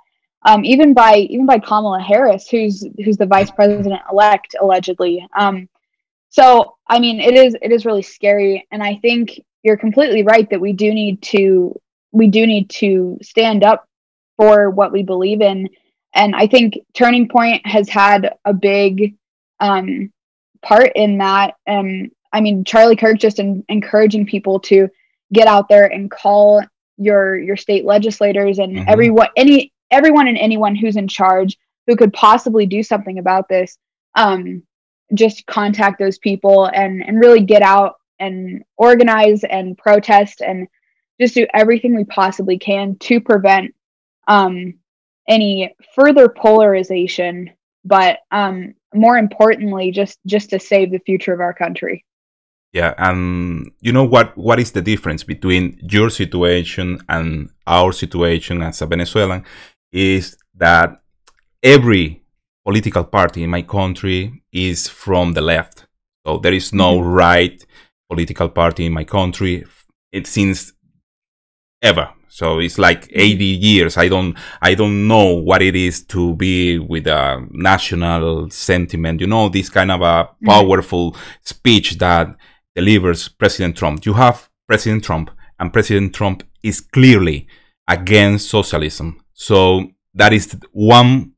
Um, 0.47 0.64
even 0.64 0.95
by 0.95 1.17
even 1.17 1.45
by 1.45 1.59
Kamala 1.59 2.00
Harris, 2.00 2.49
who's 2.49 2.87
who's 3.05 3.19
the 3.19 3.26
vice 3.26 3.50
president 3.50 4.00
elect 4.11 4.57
allegedly. 4.61 5.26
Um, 5.37 5.69
so 6.31 6.76
I 6.88 6.99
mean, 6.99 7.21
it 7.21 7.35
is 7.35 7.55
it 7.61 7.73
is 7.73 7.85
really 7.85 8.02
scary, 8.02 8.67
and 8.71 8.83
I 8.83 8.97
think 8.97 9.38
you're 9.62 9.76
completely 9.76 10.23
right 10.23 10.49
that 10.49 10.61
we 10.61 10.73
do 10.73 10.95
need 10.95 11.21
to 11.23 11.79
we 12.12 12.26
do 12.26 12.47
need 12.47 12.71
to 12.71 13.19
stand 13.21 13.62
up 13.64 13.87
for 14.38 14.71
what 14.71 14.93
we 14.93 15.02
believe 15.02 15.43
in. 15.43 15.69
And 16.14 16.35
I 16.35 16.47
think 16.47 16.79
Turning 16.95 17.29
Point 17.29 17.67
has 17.67 17.88
had 17.88 18.35
a 18.45 18.52
big 18.52 19.14
um, 19.61 20.12
part 20.62 20.93
in 20.95 21.19
that. 21.19 21.55
And 21.67 22.11
I 22.33 22.40
mean, 22.40 22.64
Charlie 22.64 22.97
Kirk 22.97 23.19
just 23.19 23.38
in, 23.38 23.64
encouraging 23.69 24.26
people 24.26 24.61
to 24.61 24.88
get 25.33 25.47
out 25.47 25.69
there 25.69 25.87
and 25.87 26.11
call 26.11 26.62
your 26.97 27.38
your 27.38 27.57
state 27.57 27.85
legislators 27.85 28.59
and 28.59 28.76
mm-hmm. 28.76 28.88
everyone 28.88 29.29
any 29.37 29.73
everyone 29.90 30.29
and 30.29 30.37
anyone 30.37 30.76
who's 30.76 30.97
in 30.97 31.09
charge 31.09 31.57
who 31.87 31.97
could 31.97 32.12
possibly 32.12 32.67
do 32.67 32.83
something 32.83 33.19
about 33.19 33.49
this 33.49 33.79
um, 34.17 34.62
just 35.14 35.47
contact 35.47 35.99
those 35.99 36.19
people 36.19 36.67
and 36.67 37.02
and 37.02 37.19
really 37.19 37.40
get 37.43 37.62
out 37.62 37.95
and 38.19 38.62
organize 38.76 39.45
and 39.45 39.79
protest 39.79 40.43
and 40.43 40.69
just 41.19 41.35
do 41.35 41.47
everything 41.55 41.97
we 41.97 42.05
possibly 42.05 42.59
can 42.59 42.97
to 42.97 43.21
prevent 43.21 43.75
um, 44.29 44.75
any 45.31 45.75
further 45.95 46.29
polarization, 46.29 47.51
but 47.85 48.19
um, 48.31 48.75
more 48.93 49.17
importantly, 49.17 49.93
just 49.93 50.19
just 50.27 50.51
to 50.51 50.59
save 50.59 50.91
the 50.91 50.99
future 51.07 51.33
of 51.33 51.41
our 51.41 51.55
country. 51.55 52.05
Yeah, 52.73 52.95
and 52.99 53.73
you 53.81 53.93
know 53.93 54.05
what? 54.05 54.37
What 54.37 54.61
is 54.61 54.73
the 54.73 54.83
difference 54.83 55.25
between 55.25 55.79
your 55.83 56.11
situation 56.11 57.01
and 57.09 57.49
our 57.67 57.93
situation 57.93 58.63
as 58.63 58.83
a 58.83 58.87
Venezuelan? 58.87 59.45
Is 59.93 60.37
that 60.55 61.01
every 61.63 62.23
political 62.65 63.05
party 63.05 63.43
in 63.43 63.51
my 63.51 63.63
country 63.63 64.43
is 64.53 64.89
from 64.89 65.33
the 65.33 65.41
left. 65.41 65.87
So 66.27 66.39
there 66.39 66.53
is 66.53 66.73
no 66.73 66.99
mm-hmm. 66.99 67.09
right 67.09 67.67
political 68.09 68.49
party 68.49 68.87
in 68.87 68.93
my 68.93 69.05
country. 69.05 69.65
It 70.13 70.27
since 70.27 70.73
ever 71.83 72.11
so 72.31 72.61
it's 72.61 72.79
like 72.79 73.03
mm-hmm. 73.09 73.21
80 73.21 73.45
years 73.45 73.97
i 73.97 74.09
don't 74.09 74.37
i 74.63 74.75
don't 74.75 75.07
know 75.07 75.35
what 75.35 75.61
it 75.61 75.77
is 75.77 76.03
to 76.05 76.35
be 76.37 76.79
with 76.79 77.07
a 77.07 77.47
national 77.51 78.49
sentiment 78.51 79.21
you 79.21 79.27
know 79.27 79.49
this 79.49 79.69
kind 79.69 79.91
of 79.91 80.01
a 80.01 80.05
mm-hmm. 80.05 80.47
powerful 80.47 81.17
speech 81.43 81.99
that 81.99 82.35
delivers 82.75 83.29
president 83.29 83.77
trump 83.77 84.07
you 84.07 84.15
have 84.15 84.49
president 84.67 85.05
trump 85.05 85.31
and 85.59 85.73
president 85.73 86.15
trump 86.15 86.43
is 86.63 86.81
clearly 86.81 87.47
against 87.89 88.49
socialism 88.49 89.21
so 89.33 89.85
that 90.15 90.33
is 90.33 90.57
one 90.73 91.33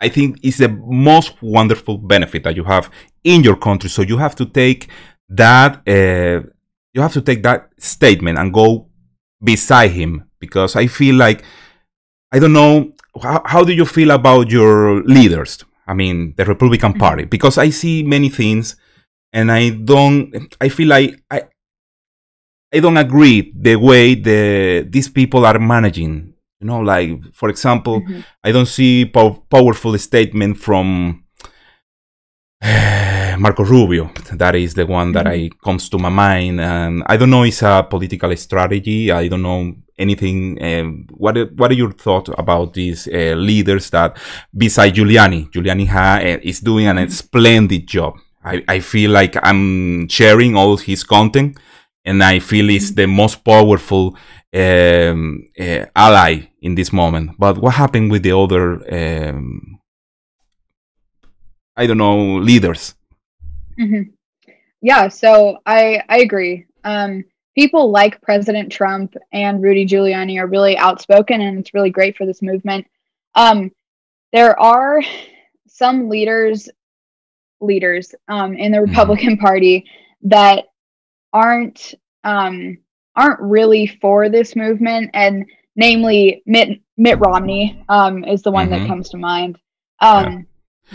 i 0.00 0.08
think 0.08 0.38
is 0.42 0.58
the 0.58 0.68
most 0.68 1.40
wonderful 1.42 1.96
benefit 1.96 2.44
that 2.44 2.54
you 2.54 2.64
have 2.64 2.90
in 3.24 3.42
your 3.42 3.56
country 3.56 3.88
so 3.88 4.02
you 4.02 4.18
have 4.18 4.36
to 4.36 4.44
take 4.44 4.88
that 5.28 5.82
uh, 5.88 6.46
you 6.92 7.00
have 7.02 7.12
to 7.12 7.20
take 7.20 7.42
that 7.42 7.70
statement 7.78 8.38
and 8.38 8.52
go 8.52 8.88
beside 9.42 9.90
him 9.92 10.28
because 10.40 10.76
I 10.76 10.86
feel 10.86 11.14
like 11.16 11.42
I 12.32 12.38
don't 12.38 12.52
know 12.52 12.92
how, 13.22 13.42
how 13.44 13.64
do 13.64 13.72
you 13.72 13.84
feel 13.86 14.10
about 14.10 14.50
your 14.50 15.02
leaders? 15.04 15.64
I 15.86 15.94
mean, 15.94 16.34
the 16.36 16.44
Republican 16.44 16.92
Mm-hmm. 16.92 17.00
Party 17.00 17.24
because 17.24 17.58
I 17.58 17.70
see 17.70 18.02
many 18.02 18.28
things 18.28 18.76
and 19.32 19.50
I 19.52 19.70
don't 19.70 20.34
I 20.60 20.68
feel 20.68 20.88
like 20.88 21.22
I 21.30 21.42
I 22.74 22.80
don't 22.80 22.96
agree 22.96 23.52
the 23.54 23.76
way 23.76 24.14
the 24.14 24.86
these 24.88 25.08
people 25.08 25.46
are 25.46 25.58
managing. 25.58 26.34
You 26.60 26.66
know, 26.66 26.80
like 26.80 27.10
for 27.32 27.48
example, 27.50 28.00
Mhm. 28.00 28.24
I 28.42 28.50
don't 28.52 28.66
see 28.66 29.04
pow- 29.06 29.42
powerful 29.50 29.96
statement 29.98 30.58
from 30.58 31.22
Marco 33.38 33.64
Rubio. 33.64 34.10
That 34.32 34.54
is 34.54 34.74
the 34.74 34.86
one 34.86 35.12
that 35.12 35.26
I 35.26 35.50
comes 35.62 35.88
to 35.90 35.98
my 35.98 36.08
mind, 36.08 36.60
and 36.60 37.02
I 37.06 37.16
don't 37.16 37.30
know. 37.30 37.42
It's 37.44 37.62
a 37.62 37.86
political 37.88 38.34
strategy. 38.36 39.10
I 39.10 39.28
don't 39.28 39.42
know 39.42 39.74
anything. 39.98 40.58
Um, 40.62 41.06
what 41.10 41.36
are- 41.36 41.50
What 41.56 41.70
are 41.70 41.74
your 41.74 41.92
thoughts 41.92 42.30
about 42.36 42.72
these 42.74 43.08
uh, 43.08 43.34
leaders 43.36 43.90
that, 43.90 44.16
besides 44.56 44.96
Giuliani, 44.98 45.50
Giuliani 45.50 45.86
ha, 45.86 46.18
uh, 46.22 46.38
is 46.42 46.60
doing 46.60 46.86
an 46.88 47.08
splendid 47.10 47.86
job. 47.86 48.14
I, 48.44 48.62
I 48.68 48.80
feel 48.80 49.10
like 49.10 49.36
I'm 49.42 50.08
sharing 50.08 50.56
all 50.56 50.76
his 50.76 51.02
content, 51.04 51.58
and 52.04 52.22
I 52.22 52.38
feel 52.40 52.70
it's 52.70 52.92
the 52.92 53.06
most 53.06 53.44
powerful 53.44 54.16
um, 54.54 55.48
uh, 55.58 55.84
ally 55.94 56.48
in 56.62 56.74
this 56.74 56.92
moment. 56.92 57.30
But 57.38 57.58
what 57.58 57.74
happened 57.74 58.10
with 58.12 58.22
the 58.22 58.36
other? 58.36 58.64
Um, 58.92 59.78
I 61.76 61.86
don't 61.86 61.98
know 61.98 62.36
leaders. 62.38 62.94
Hmm 63.78 64.02
Yeah, 64.82 65.08
so 65.08 65.58
I 65.66 66.02
I 66.08 66.18
agree. 66.20 66.66
Um, 66.84 67.24
people 67.56 67.90
like 67.90 68.20
President 68.22 68.70
Trump 68.72 69.14
and 69.32 69.62
Rudy 69.62 69.86
Giuliani 69.86 70.38
are 70.40 70.46
really 70.46 70.76
outspoken, 70.76 71.40
and 71.40 71.58
it's 71.58 71.74
really 71.74 71.90
great 71.90 72.16
for 72.16 72.26
this 72.26 72.42
movement. 72.42 72.86
Um, 73.34 73.70
there 74.32 74.58
are 74.60 75.02
some 75.68 76.08
leaders 76.08 76.68
leaders 77.60 78.14
um, 78.28 78.54
in 78.56 78.72
the 78.72 78.78
Mhm. 78.78 78.88
Republican 78.88 79.36
Party 79.38 79.84
that 80.22 80.66
aren't 81.32 81.94
um, 82.24 82.78
aren't 83.16 83.40
really 83.40 83.86
for 83.86 84.28
this 84.28 84.56
movement, 84.56 85.10
and 85.14 85.46
namely 85.76 86.42
Mitt 86.46 86.80
Mitt 86.96 87.18
Romney 87.20 87.82
um, 87.88 88.24
is 88.24 88.42
the 88.42 88.50
one 88.52 88.68
Mhm. 88.68 88.70
that 88.70 88.86
comes 88.86 89.08
to 89.10 89.16
mind. 89.16 89.58
Um, 90.00 90.46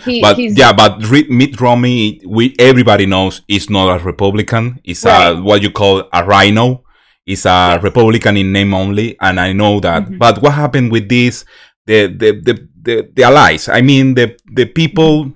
he, 0.06 0.22
But 0.22 0.38
yeah, 0.38 0.74
but 0.74 1.00
Mitt 1.30 1.60
Romney, 1.60 2.22
we 2.26 2.56
everybody 2.60 3.06
knows 3.06 3.42
is 3.48 3.70
not 3.70 4.00
a 4.00 4.04
Republican. 4.04 4.80
It's 4.84 5.06
a 5.06 5.36
what 5.36 5.62
you 5.62 5.72
call 5.72 6.08
a 6.14 6.26
RINO. 6.26 6.84
It's 7.26 7.46
a. 7.46 7.80
Republican 7.82 8.38
in 8.38 8.52
name 8.52 8.74
only, 8.74 9.16
and 9.20 9.40
I 9.40 9.54
know 9.54 9.80
that. 9.80 10.06
Mhm. 10.08 10.18
But 10.18 10.42
what 10.42 10.54
happened 10.54 10.92
with 10.92 11.08
this? 11.10 11.46
The 11.86 12.08
the 12.08 12.32
the 12.42 12.68
the, 12.82 13.10
the 13.16 13.24
allies. 13.24 13.70
I 13.70 13.82
mean 13.82 14.16
the 14.16 14.36
the 14.54 14.66
people. 14.66 15.32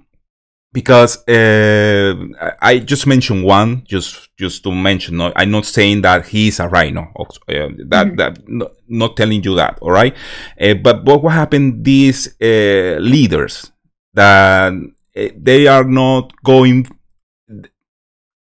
Because 0.73 1.25
uh, 1.29 2.13
I 2.61 2.79
just 2.79 3.07
mentioned 3.07 3.45
one, 3.45 3.83
just 3.87 4.27
just 4.37 4.61
to 4.65 4.71
mention. 4.75 5.15
No, 5.15 5.31
I'm 5.33 5.49
not 5.51 5.65
saying 5.65 6.01
that 6.01 6.27
he's 6.27 6.59
a 6.59 6.67
RINO. 6.67 7.13
Uh, 7.17 7.69
that 7.87 8.07
Mhm. 8.07 8.17
that 8.17 8.39
no, 8.49 8.67
not 8.89 9.15
telling 9.15 9.41
you 9.41 9.55
that. 9.55 9.77
All 9.81 9.91
right. 9.91 10.13
Uh, 10.59 10.73
but 10.73 11.05
but 11.05 11.23
what 11.23 11.31
happened? 11.31 11.85
These 11.85 12.35
uh, 12.41 12.99
leaders 12.99 13.71
that 14.15 14.73
uh, 15.15 15.27
they 15.37 15.67
are 15.67 15.83
not 15.83 16.33
going 16.43 16.87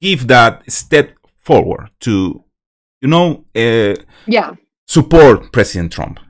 give 0.01 0.27
that 0.27 0.71
step 0.71 1.15
forward 1.39 1.91
to 2.01 2.45
you 3.01 3.09
know 3.09 3.45
uh, 3.57 3.95
yeah. 4.27 4.55
support 4.87 5.53
President 5.53 5.93
Trump. 5.93 6.21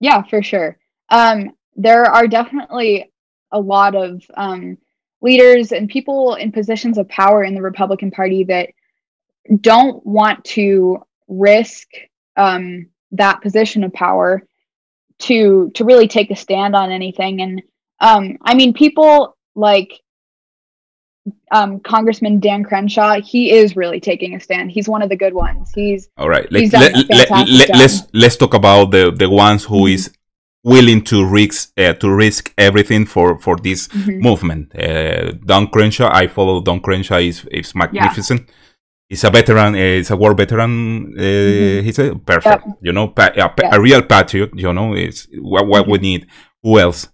Yeah, 0.00 0.22
for 0.22 0.42
sure. 0.42 0.78
Um, 1.08 1.52
there 1.76 2.04
are 2.04 2.26
definitely 2.26 3.10
a 3.50 3.60
lot 3.60 3.94
of 3.94 4.22
um, 4.34 4.78
leaders 5.20 5.72
and 5.72 5.88
people 5.88 6.34
in 6.34 6.52
positions 6.52 6.98
of 6.98 7.08
power 7.08 7.44
in 7.44 7.54
the 7.54 7.62
Republican 7.62 8.10
Party 8.10 8.44
that 8.44 8.70
don't 9.60 10.04
want 10.04 10.44
to 10.44 11.02
risk 11.28 11.88
um, 12.36 12.88
that 13.12 13.40
position 13.42 13.84
of 13.84 13.92
power 13.92 14.42
to 15.20 15.70
to 15.74 15.84
really 15.84 16.08
take 16.08 16.30
a 16.30 16.36
stand 16.36 16.74
on 16.74 16.90
anything. 16.90 17.40
And 17.42 17.62
um, 18.02 18.36
I 18.42 18.54
mean, 18.54 18.72
people 18.74 19.36
like 19.54 19.90
um, 21.52 21.80
Congressman 21.80 22.40
Dan 22.40 22.64
Crenshaw. 22.64 23.20
He 23.20 23.52
is 23.52 23.76
really 23.76 24.00
taking 24.00 24.34
a 24.34 24.40
stand. 24.40 24.70
He's 24.72 24.88
one 24.88 25.02
of 25.02 25.08
the 25.08 25.16
good 25.16 25.34
ones. 25.34 25.70
He's 25.74 26.08
All 26.16 26.28
right, 26.28 26.50
let, 26.50 26.70
done 26.70 26.80
let, 26.80 27.08
let, 27.10 27.30
let, 27.30 27.68
job. 27.68 27.76
let's 27.78 28.02
let's 28.12 28.36
talk 28.36 28.54
about 28.54 28.90
the 28.90 29.10
the 29.12 29.28
ones 29.30 29.64
who 29.64 29.82
Mhm. 29.86 29.94
is 29.94 30.10
willing 30.64 31.02
to 31.04 31.24
risk 31.26 31.72
uh, 31.78 31.92
to 31.94 32.08
risk 32.24 32.52
everything 32.58 33.06
for 33.06 33.38
for 33.38 33.56
this 33.56 33.88
mhm. 33.88 34.20
movement. 34.20 34.72
Uh, 34.76 35.32
Don 35.46 35.66
Crenshaw, 35.68 36.08
I 36.12 36.26
follow 36.28 36.60
Don 36.62 36.80
Crenshaw. 36.80 37.18
is 37.18 37.44
is 37.50 37.74
magnificent. 37.74 38.42
He's 39.08 39.24
a 39.24 39.30
veteran. 39.30 39.74
Uh, 39.74 39.78
he's 39.98 40.10
a 40.10 40.16
war 40.16 40.34
veteran. 40.34 40.72
Uh, 41.16 41.22
Mhm. 41.22 41.82
He's 41.84 41.98
a 41.98 42.14
perfect. 42.16 42.64
You 42.80 42.92
know, 42.92 43.08
pa- 43.08 43.34
a, 43.36 43.50
Yeah. 43.60 43.76
a 43.76 43.80
real 43.80 44.02
patriot. 44.02 44.50
You 44.54 44.72
know, 44.72 44.94
is 44.94 45.28
what 45.40 45.66
what 45.66 45.86
we 45.86 45.98
need. 45.98 46.26
Who 46.64 46.78
else? 46.78 47.08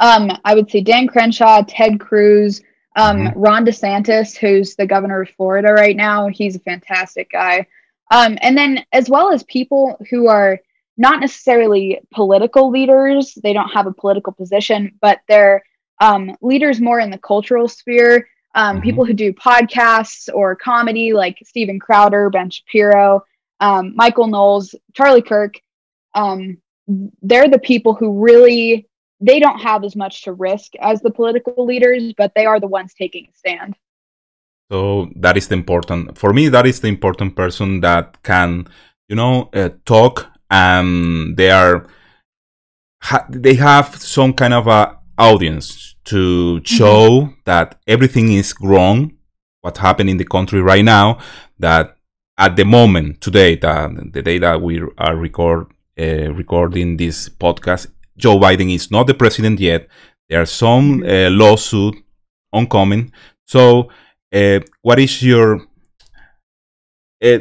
Um, 0.00 0.30
I 0.44 0.54
would 0.54 0.70
say 0.70 0.80
Dan 0.80 1.06
Crenshaw, 1.06 1.62
Ted 1.66 1.98
Cruz, 1.98 2.62
um, 2.96 3.18
Mhm. 3.18 3.32
Ron 3.36 3.64
DeSantis, 3.66 4.36
who's 4.36 4.76
the 4.76 4.86
governor 4.86 5.22
of 5.22 5.30
Florida 5.30 5.72
right 5.72 5.96
now. 5.96 6.28
He's 6.28 6.56
a 6.56 6.60
fantastic 6.60 7.30
guy. 7.30 7.66
Um, 8.10 8.38
and 8.40 8.56
then 8.56 8.84
as 8.92 9.10
well 9.10 9.30
as 9.32 9.42
people 9.44 9.98
who 10.10 10.28
are 10.28 10.58
not 10.96 11.20
necessarily 11.20 12.00
political 12.12 12.70
leaders, 12.70 13.34
they 13.42 13.52
don't 13.52 13.68
have 13.68 13.86
a 13.86 13.92
political 13.92 14.32
position, 14.32 14.92
but 15.00 15.20
they're 15.28 15.62
um, 16.00 16.36
leaders 16.40 16.80
more 16.80 17.00
in 17.00 17.10
the 17.10 17.18
cultural 17.18 17.66
sphere. 17.66 18.28
Um, 18.54 18.78
Mhm. 18.78 18.82
People 18.82 19.04
who 19.04 19.14
do 19.14 19.32
podcasts 19.32 20.28
or 20.32 20.54
comedy, 20.54 21.12
like 21.12 21.38
Steven 21.44 21.80
Crowder, 21.80 22.30
Ben 22.30 22.50
Shapiro, 22.50 23.24
um, 23.58 23.94
Michael 23.96 24.28
Knowles, 24.28 24.76
Charlie 24.94 25.22
Kirk. 25.22 25.54
Um, 26.14 26.58
they're 27.22 27.48
the 27.48 27.58
people 27.58 27.94
who 27.94 28.12
really 28.12 28.86
they 29.20 29.40
don't 29.40 29.60
have 29.60 29.84
as 29.84 29.96
much 29.96 30.22
to 30.22 30.32
risk 30.32 30.74
as 30.80 31.00
the 31.00 31.10
political 31.10 31.64
leaders, 31.66 32.12
but 32.16 32.32
they 32.34 32.46
are 32.46 32.60
the 32.60 32.68
ones 32.68 32.94
taking 32.94 33.26
a 33.26 33.36
stand. 33.36 33.74
So 34.70 35.10
that 35.16 35.36
is 35.36 35.48
the 35.48 35.54
important 35.54 36.18
for 36.18 36.32
me. 36.32 36.48
That 36.48 36.66
is 36.66 36.80
the 36.80 36.88
important 36.88 37.34
person 37.34 37.80
that 37.80 38.22
can, 38.22 38.68
you 39.08 39.16
know, 39.16 39.48
uh, 39.54 39.70
talk 39.86 40.26
and 40.50 41.36
they 41.36 41.50
are 41.50 41.86
ha- 43.02 43.26
they 43.30 43.54
have 43.54 43.96
some 43.96 44.32
kind 44.34 44.54
of 44.54 44.66
a 44.66 44.98
audience 45.18 45.96
to 46.04 46.62
show 46.64 47.30
that 47.44 47.80
everything 47.86 48.32
is 48.32 48.54
wrong. 48.62 49.12
What 49.62 49.78
happened 49.78 50.10
in 50.10 50.18
the 50.18 50.24
country 50.24 50.60
right 50.62 50.84
now? 50.84 51.18
That 51.58 51.96
at 52.36 52.56
the 52.56 52.64
moment 52.64 53.20
today, 53.20 53.56
the, 53.56 54.10
the 54.12 54.22
day 54.22 54.38
that 54.38 54.62
we 54.62 54.80
are 54.98 55.16
record 55.16 55.66
uh, 55.98 56.32
recording 56.32 56.96
this 56.96 57.28
podcast, 57.28 57.88
Joe 58.18 58.38
Biden 58.38 58.74
is 58.74 58.90
not 58.90 59.06
the 59.06 59.14
president 59.14 59.60
yet. 59.60 59.88
There 60.28 60.40
are 60.40 60.46
some 60.46 61.02
uh, 61.02 61.30
lawsuit 61.30 61.94
oncoming. 62.52 63.12
So, 63.46 63.88
uh, 64.34 64.60
what 64.82 64.98
is 64.98 65.22
your 65.22 65.62
uh, 67.24 67.38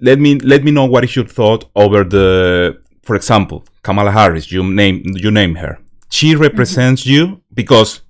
let 0.00 0.18
me 0.18 0.38
let 0.38 0.64
me 0.64 0.70
know 0.70 0.84
what 0.84 1.04
is 1.04 1.16
your 1.16 1.26
thought 1.26 1.68
over 1.74 2.04
the 2.04 2.80
for 3.02 3.16
example 3.16 3.64
Kamala 3.82 4.10
Harris 4.10 4.50
you 4.52 4.62
name 4.64 5.02
you 5.04 5.30
name 5.30 5.56
her. 5.56 5.78
She 6.08 6.34
represents 6.34 7.06
you 7.06 7.42
because 7.52 8.02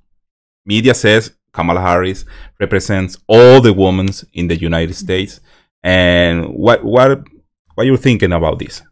media 0.67 0.95
says 0.95 1.33
Kamala 1.53 1.81
Harris 1.81 2.25
represents 2.59 3.19
all 3.27 3.61
the 3.61 3.73
women 3.73 4.09
in 4.35 4.49
the 4.49 4.57
United 4.57 4.95
States. 4.95 5.41
And 5.83 6.47
what 6.49 6.85
what 6.85 7.25
what 7.75 7.85
are 7.85 7.85
you're 7.85 7.97
thinking 7.97 8.33
about 8.33 8.59
this? 8.59 8.83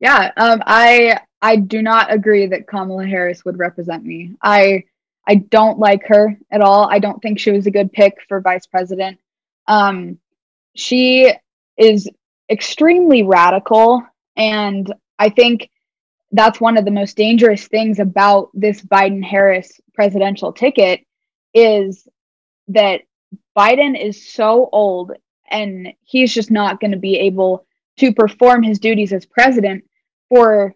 Yeah, 0.00 0.30
um, 0.36 0.62
I 0.66 1.20
I 1.42 1.56
do 1.56 1.82
not 1.82 2.12
agree 2.12 2.46
that 2.46 2.66
Kamala 2.66 3.06
Harris 3.06 3.44
would 3.44 3.58
represent 3.58 4.04
me. 4.04 4.36
I 4.42 4.84
I 5.26 5.36
don't 5.36 5.78
like 5.78 6.06
her 6.08 6.36
at 6.50 6.60
all. 6.60 6.88
I 6.90 6.98
don't 6.98 7.20
think 7.20 7.38
she 7.38 7.50
was 7.50 7.66
a 7.66 7.70
good 7.70 7.92
pick 7.92 8.14
for 8.28 8.40
vice 8.40 8.66
president. 8.66 9.18
Um, 9.68 10.18
she 10.74 11.32
is 11.76 12.08
extremely 12.50 13.22
radical, 13.22 14.02
and 14.36 14.92
I 15.18 15.28
think 15.28 15.70
that's 16.32 16.60
one 16.60 16.76
of 16.76 16.84
the 16.84 16.90
most 16.90 17.16
dangerous 17.16 17.66
things 17.68 17.98
about 17.98 18.50
this 18.54 18.80
Biden 18.82 19.22
Harris 19.22 19.80
presidential 19.94 20.52
ticket 20.52 21.04
is 21.54 22.06
that 22.68 23.02
Biden 23.56 24.00
is 24.00 24.32
so 24.32 24.68
old 24.72 25.12
and 25.50 25.92
he's 26.02 26.32
just 26.32 26.50
not 26.50 26.80
going 26.80 26.92
to 26.92 26.96
be 26.96 27.18
able 27.18 27.66
to 27.98 28.12
perform 28.12 28.62
his 28.62 28.78
duties 28.78 29.12
as 29.12 29.26
president 29.26 29.84
for 30.28 30.74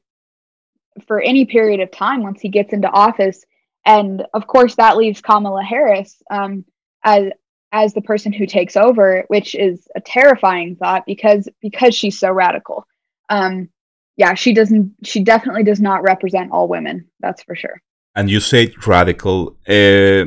for 1.07 1.21
any 1.21 1.45
period 1.45 1.81
of 1.81 1.91
time 1.91 2.23
once 2.23 2.41
he 2.41 2.49
gets 2.49 2.73
into 2.73 2.89
office 2.89 3.45
and 3.85 4.25
of 4.33 4.47
course 4.47 4.77
that 4.77 4.97
leaves 4.97 5.21
Kamala 5.21 5.63
Harris 5.63 6.23
um, 6.31 6.65
as 7.05 7.31
as 7.73 7.93
the 7.93 8.03
person 8.03 8.33
who 8.33 8.47
takes 8.47 8.77
over, 8.77 9.25
which 9.27 9.57
is 9.57 9.89
a 9.97 10.01
terrifying 10.01 10.77
thought 10.77 11.05
because 11.07 11.49
because 11.61 11.95
she's 11.95 12.19
so 12.19 12.31
radical. 12.31 12.87
Um, 13.29 13.69
yeah, 14.17 14.35
she 14.35 14.55
doesn't. 14.55 14.95
She 15.03 15.23
definitely 15.25 15.65
does 15.65 15.81
not 15.81 16.03
represent 16.03 16.53
all 16.53 16.69
women. 16.69 17.09
That's 17.21 17.43
for 17.43 17.57
sure. 17.57 17.83
And 18.15 18.31
you 18.31 18.41
say 18.41 18.73
radical. 18.87 19.57
Uh, 19.69 20.27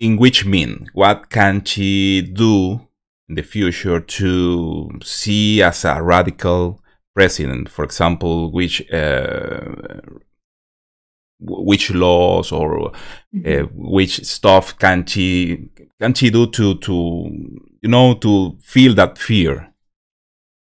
in 0.00 0.16
which 0.16 0.44
mean? 0.44 0.88
What 0.92 1.30
can 1.30 1.64
she 1.64 2.20
do 2.20 2.88
in 3.28 3.36
the 3.36 3.42
future 3.42 4.00
to 4.00 4.90
see 5.02 5.62
as 5.62 5.84
a 5.84 6.02
radical 6.02 6.80
president? 7.14 7.68
For 7.68 7.84
example, 7.84 8.52
which 8.52 8.90
uh, 8.92 10.00
which 11.40 11.90
laws 11.90 12.52
or 12.52 12.88
uh, 12.88 12.90
mm-hmm. 13.34 13.66
which 13.74 14.24
stuff 14.24 14.78
can 14.78 15.04
she 15.06 15.70
can 16.00 16.14
she 16.14 16.30
do 16.30 16.46
to 16.48 16.76
to 16.78 16.92
you 17.82 17.88
know 17.88 18.14
to 18.14 18.56
feel 18.60 18.94
that 18.94 19.18
fear? 19.18 19.72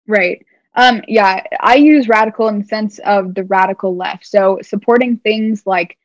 Right. 0.06 0.44
Um, 0.74 1.02
yeah, 1.06 1.42
I 1.60 1.74
use 1.74 2.08
radical 2.08 2.48
in 2.48 2.60
the 2.60 2.64
sense 2.64 2.98
of 3.00 3.34
the 3.34 3.44
radical 3.44 3.94
left. 3.94 4.26
So 4.26 4.58
supporting 4.62 5.18
things 5.18 5.64
like 5.66 5.98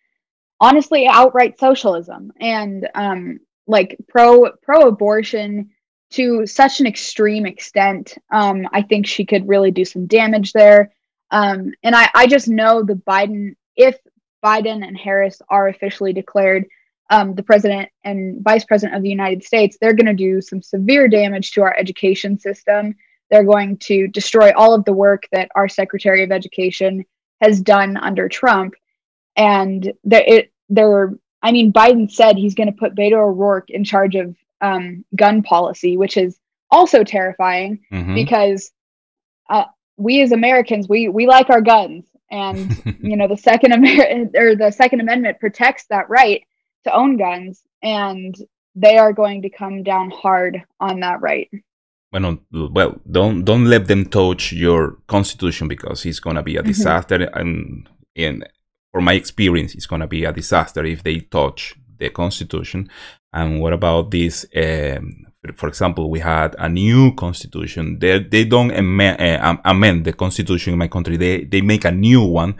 honestly 0.59 1.07
outright 1.07 1.57
socialism 1.57 2.33
and 2.39 2.87
um, 2.93 3.39
like 3.65 3.97
pro 4.07 4.51
pro 4.61 4.87
abortion 4.87 5.69
to 6.11 6.45
such 6.45 6.79
an 6.79 6.87
extreme 6.87 7.45
extent. 7.45 8.17
Um, 8.31 8.67
I 8.71 8.81
think 8.81 9.05
she 9.05 9.25
could 9.25 9.47
really 9.47 9.71
do 9.71 9.85
some 9.85 10.07
damage 10.07 10.53
there. 10.53 10.93
Um, 11.31 11.73
and 11.83 11.95
I, 11.95 12.09
I 12.15 12.27
just 12.27 12.47
know 12.47 12.83
the 12.83 12.95
Biden, 12.95 13.55
if 13.75 13.97
Biden 14.43 14.87
and 14.87 14.97
Harris 14.97 15.41
are 15.49 15.67
officially 15.67 16.13
declared 16.13 16.65
um, 17.09 17.35
the 17.35 17.43
president 17.43 17.89
and 18.03 18.41
vice 18.43 18.65
president 18.65 18.95
of 18.95 19.03
the 19.03 19.09
United 19.09 19.43
States, 19.43 19.77
they're 19.79 19.93
going 19.93 20.07
to 20.07 20.13
do 20.13 20.41
some 20.41 20.61
severe 20.61 21.07
damage 21.07 21.51
to 21.51 21.61
our 21.61 21.75
education 21.75 22.39
system. 22.39 22.95
They're 23.29 23.43
going 23.43 23.77
to 23.79 24.07
destroy 24.07 24.51
all 24.55 24.73
of 24.73 24.85
the 24.85 24.93
work 24.93 25.23
that 25.31 25.49
our 25.55 25.67
Secretary 25.67 26.23
of 26.23 26.31
Education 26.31 27.05
has 27.41 27.61
done 27.61 27.97
under 27.97 28.29
Trump. 28.29 28.73
And 29.35 29.91
it, 30.09 30.51
they're, 30.69 31.13
I 31.41 31.51
mean, 31.51 31.71
Biden 31.73 32.09
said 32.09 32.37
he's 32.37 32.55
going 32.55 32.71
to 32.71 32.77
put 32.77 32.95
Beto 32.95 33.13
O'Rourke 33.13 33.69
in 33.69 33.83
charge 33.83 34.15
of 34.15 34.35
um, 34.61 35.05
gun 35.15 35.43
policy, 35.43 35.97
which 35.97 36.17
is 36.17 36.39
also 36.71 37.03
terrifying 37.03 37.79
mm-hmm. 37.91 38.15
because 38.15 38.71
uh, 39.49 39.65
we 39.97 40.21
as 40.21 40.31
Americans, 40.31 40.87
we 40.87 41.09
we 41.09 41.27
like 41.27 41.49
our 41.49 41.61
guns, 41.61 42.05
and 42.29 42.75
you 43.01 43.15
know 43.15 43.27
the 43.27 43.37
second 43.37 43.73
Amer- 43.73 44.29
or 44.35 44.55
the 44.55 44.71
Second 44.71 45.01
Amendment 45.01 45.39
protects 45.39 45.85
that 45.89 46.09
right 46.09 46.43
to 46.85 46.93
own 46.93 47.17
guns, 47.17 47.61
and 47.81 48.35
they 48.75 48.97
are 48.97 49.13
going 49.13 49.41
to 49.41 49.49
come 49.49 49.83
down 49.83 50.11
hard 50.11 50.63
on 50.79 50.99
that 50.99 51.21
right. 51.21 51.49
Well, 52.11 52.37
well, 52.51 53.01
don't 53.09 53.43
don't 53.43 53.65
let 53.65 53.87
them 53.87 54.05
touch 54.05 54.53
your 54.53 54.97
constitution 55.07 55.67
because 55.67 56.05
it's 56.05 56.19
gonna 56.19 56.43
be 56.43 56.55
a 56.55 56.59
mm-hmm. 56.59 56.67
disaster. 56.67 57.19
Mm-hmm. 57.19 57.39
And 57.39 57.89
in 58.15 58.43
for 58.91 59.01
my 59.01 59.13
experience, 59.13 59.75
it's 59.75 59.87
gonna 59.87 60.07
be 60.07 60.23
a 60.23 60.31
disaster 60.31 60.85
if 60.85 61.03
they 61.03 61.19
touch 61.19 61.75
the 61.97 62.09
constitution. 62.09 62.89
And 63.37 63.61
what 63.61 63.73
about 63.73 64.09
this? 64.09 64.45
Um, 64.55 65.27
for 65.55 65.69
example, 65.69 66.09
we 66.09 66.19
had 66.19 66.55
a 66.57 66.67
new 66.67 67.13
constitution. 67.13 67.99
They, 67.99 68.19
they 68.19 68.45
don't 68.45 68.71
amend, 68.71 69.21
uh, 69.21 69.57
amend 69.63 70.05
the 70.05 70.13
constitution 70.13 70.73
in 70.73 70.79
my 70.79 70.87
country. 70.87 71.17
They, 71.17 71.43
they 71.43 71.61
make 71.61 71.85
a 71.85 71.91
new 71.91 72.23
one. 72.23 72.55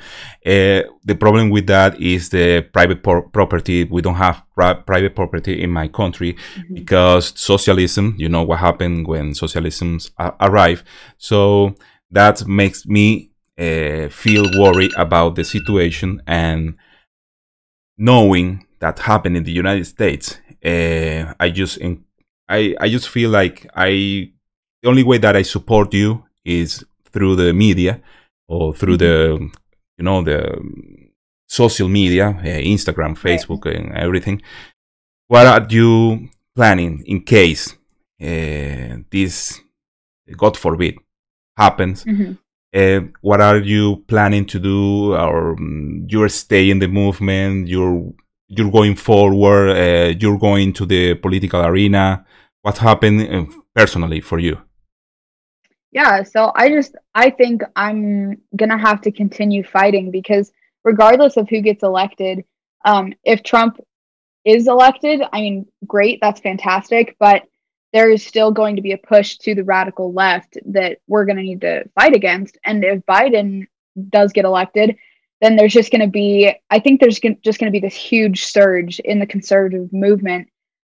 Uh, 0.46 0.84
the 1.04 1.18
problem 1.20 1.50
with 1.50 1.66
that 1.68 2.00
is 2.00 2.30
the 2.30 2.62
private 2.72 3.02
property. 3.02 3.86
We 3.86 4.04
don't 4.04 4.16
have 4.16 4.44
private 4.56 5.16
property 5.16 5.62
in 5.64 5.72
my 5.72 5.88
country 5.88 6.34
mm-hmm. 6.34 6.76
because 6.76 7.34
socialism, 7.36 8.16
you 8.20 8.30
know 8.30 8.44
what 8.44 8.60
happened 8.60 9.08
when 9.08 9.34
socialism 9.34 10.00
arrived. 10.40 10.84
So 11.18 11.74
that 12.12 12.48
makes 12.48 12.86
me 12.86 13.32
uh, 13.58 14.10
feel 14.10 14.46
worried 14.60 14.92
about 14.96 15.36
the 15.36 15.44
situation 15.44 16.22
and 16.28 16.76
knowing 17.98 18.68
that 18.80 19.00
happened 19.00 19.36
in 19.36 19.44
the 19.44 19.52
United 19.52 19.86
States. 19.86 20.38
Uh, 20.64 21.34
I 21.40 21.50
just 21.50 21.78
in, 21.78 22.04
I 22.50 22.76
I 22.80 22.90
just 22.90 23.10
feel 23.10 23.30
like 23.30 23.68
I 23.76 24.32
the 24.82 24.90
only 24.90 25.04
way 25.04 25.18
that 25.20 25.36
I 25.36 25.44
support 25.44 25.94
you 25.94 26.24
is 26.46 26.84
through 27.12 27.36
the 27.36 27.54
media 27.54 28.02
or 28.48 28.74
through 28.74 28.98
the 28.98 29.50
you 29.98 30.04
know 30.04 30.22
the 30.22 30.62
social 31.48 31.88
media, 31.88 32.30
uh, 32.30 32.44
Instagram, 32.44 33.18
Facebook, 33.18 33.66
right. 33.66 33.76
and 33.76 33.94
everything. 33.94 34.42
What 35.28 35.48
are 35.48 35.66
you 35.70 36.30
planning 36.56 37.04
in 37.06 37.22
case 37.22 37.74
uh, 38.22 38.98
this, 39.10 39.60
God 40.36 40.58
forbid, 40.58 40.96
happens? 41.56 42.04
Mm-hmm. 42.04 42.34
Uh, 42.76 43.08
what 43.22 43.42
are 43.42 43.58
you 43.58 44.04
planning 44.08 44.46
to 44.46 44.60
do? 44.60 45.14
Or 45.14 45.54
um, 45.54 46.06
you're 46.10 46.30
stay 46.30 46.70
in 46.70 46.80
the 46.80 46.88
movement? 46.88 47.68
You're 47.68 48.14
you're 48.48 48.72
going 48.72 48.96
forward, 48.96 49.70
uh, 49.70 50.14
you're 50.20 50.38
going 50.38 50.74
to 50.74 50.86
the 50.86 51.16
political 51.16 51.66
arena. 51.66 52.26
What 52.62 52.78
happened 52.78 53.22
uh, 53.22 53.46
personally 53.76 54.22
for 54.22 54.40
you? 54.40 54.62
Yeah, 55.92 56.24
so 56.24 56.52
I 56.56 56.70
just 56.70 56.96
I 57.16 57.30
think 57.30 57.64
I'm 57.76 58.42
gonna 58.56 58.78
have 58.78 59.02
to 59.02 59.12
continue 59.12 59.64
fighting 59.64 60.12
because 60.12 60.52
regardless 60.84 61.38
of 61.38 61.50
who 61.50 61.62
gets 61.62 61.84
elected, 61.84 62.44
um, 62.86 63.14
if 63.24 63.44
Trump 63.44 63.80
is 64.46 64.68
elected, 64.68 65.22
I 65.34 65.42
mean, 65.42 65.66
great, 65.86 66.20
that's 66.22 66.40
fantastic, 66.40 67.16
but 67.20 67.44
there 67.94 68.10
is 68.12 68.26
still 68.26 68.52
going 68.52 68.76
to 68.76 68.82
be 68.82 68.92
a 68.92 68.98
push 68.98 69.38
to 69.38 69.56
the 69.56 69.64
radical 69.64 70.14
left 70.14 70.58
that 70.66 71.00
we're 71.08 71.26
going 71.26 71.38
to 71.38 71.44
need 71.44 71.62
to 71.62 71.90
fight 71.96 72.14
against. 72.14 72.58
And 72.64 72.84
if 72.84 73.00
Biden 73.06 73.68
does 74.10 74.34
get 74.34 74.46
elected, 74.46 74.98
then 75.42 75.56
there's 75.56 75.74
just 75.74 75.92
going 75.92 76.02
to 76.02 76.08
be 76.08 76.52
i 76.70 76.80
think 76.80 77.00
there's 77.00 77.20
gonna, 77.20 77.36
just 77.44 77.60
going 77.60 77.72
to 77.72 77.80
be 77.80 77.86
this 77.86 77.96
huge 77.96 78.46
surge 78.46 79.00
in 79.00 79.20
the 79.20 79.26
conservative 79.26 79.92
movement 79.94 80.48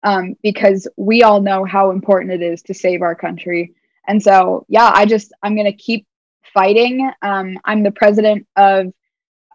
um, 0.04 0.36
because 0.42 0.88
we 0.96 1.24
all 1.24 1.42
know 1.42 1.66
how 1.66 1.92
important 1.92 2.32
it 2.32 2.42
is 2.42 2.62
to 2.62 2.74
save 2.74 3.02
our 3.02 3.16
country 3.16 3.74
and 4.08 4.22
so 4.22 4.66
yeah 4.70 4.92
i 4.94 5.06
just 5.06 5.34
i'm 5.44 5.56
going 5.56 5.66
to 5.66 5.78
keep 5.78 6.06
fighting 6.54 7.10
um, 7.22 7.58
i'm 7.66 7.84
the 7.84 7.92
president 7.92 8.48
of 8.56 8.88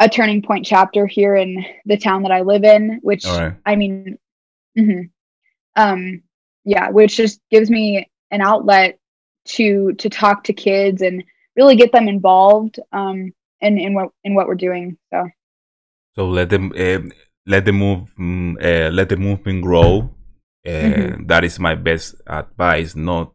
a 0.00 0.08
turning 0.08 0.42
point 0.42 0.66
chapter 0.66 1.06
here 1.06 1.36
in 1.36 1.64
the 1.86 1.96
town 1.96 2.22
that 2.22 2.32
i 2.32 2.40
live 2.42 2.64
in 2.64 2.98
which 3.02 3.24
right. 3.24 3.54
i 3.64 3.76
mean 3.76 4.18
mm-hmm. 4.76 5.02
um, 5.76 6.22
yeah 6.64 6.90
which 6.90 7.16
just 7.16 7.40
gives 7.50 7.70
me 7.70 8.08
an 8.30 8.40
outlet 8.40 8.98
to 9.44 9.92
to 9.94 10.08
talk 10.08 10.44
to 10.44 10.52
kids 10.52 11.02
and 11.02 11.22
really 11.56 11.76
get 11.76 11.92
them 11.92 12.08
involved 12.08 12.80
um, 12.92 13.32
in 13.64 13.79
in 13.79 13.94
what 13.94 14.11
in 14.22 14.35
what 14.35 14.46
we're 14.46 14.55
doing. 14.55 14.96
So 15.12 15.29
so 16.14 16.29
let 16.29 16.50
them 16.50 16.72
uh, 16.77 17.00
let 17.46 17.64
the 17.64 17.72
move 17.72 18.12
uh, 18.18 18.90
let 18.92 19.09
the 19.09 19.16
movement 19.16 19.62
grow. 19.62 20.11
Uh, 20.66 20.70
mm-hmm. 20.70 21.27
that 21.27 21.44
is 21.44 21.59
my 21.59 21.74
best 21.74 22.14
advice. 22.27 22.94
Not 22.96 23.33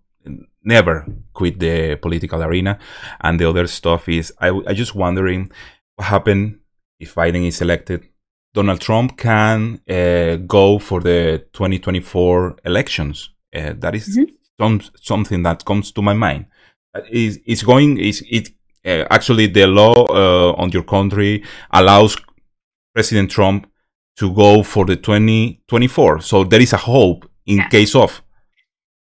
never 0.64 1.06
quit 1.34 1.60
the 1.60 1.96
political 1.96 2.42
arena. 2.44 2.80
And 3.22 3.40
the 3.40 3.50
other 3.50 3.68
stuff 3.68 4.10
is 4.10 4.34
I 4.40 4.50
I 4.68 4.74
just 4.74 4.96
wondering 4.96 5.52
what 5.96 6.08
happened 6.08 6.60
if 7.00 7.16
Biden 7.16 7.48
is 7.48 7.62
elected. 7.62 8.08
Donald 8.54 8.82
Trump 8.82 9.18
can 9.18 9.80
uh, 9.88 10.38
go 10.48 10.80
for 10.80 11.02
the 11.02 11.46
2024 11.54 12.58
elections. 12.66 13.30
Uh, 13.56 13.74
that 13.78 13.94
is 13.94 14.18
mm-hmm. 14.18 14.34
some, 14.60 14.82
something 15.00 15.44
that 15.44 15.64
comes 15.66 15.92
to 15.92 16.02
my 16.02 16.14
mind. 16.14 16.48
Is 17.12 17.40
it's 17.46 17.62
going 17.62 18.00
is 18.00 18.24
it 18.28 18.50
actually 18.86 19.48
the 19.48 19.68
law 19.68 20.06
uh, 20.10 20.54
on 20.54 20.72
your 20.72 20.84
country 20.84 21.44
allows 21.72 22.16
President 22.94 23.30
Trump 23.32 23.70
to 24.18 24.34
go 24.34 24.64
for 24.64 24.86
the 24.86 24.96
2024. 24.96 26.22
So 26.22 26.44
there 26.44 26.62
is 26.62 26.74
a 26.74 26.78
hope 26.78 27.30
in 27.46 27.58
yeah. 27.58 27.68
case 27.70 27.96
of. 27.96 28.22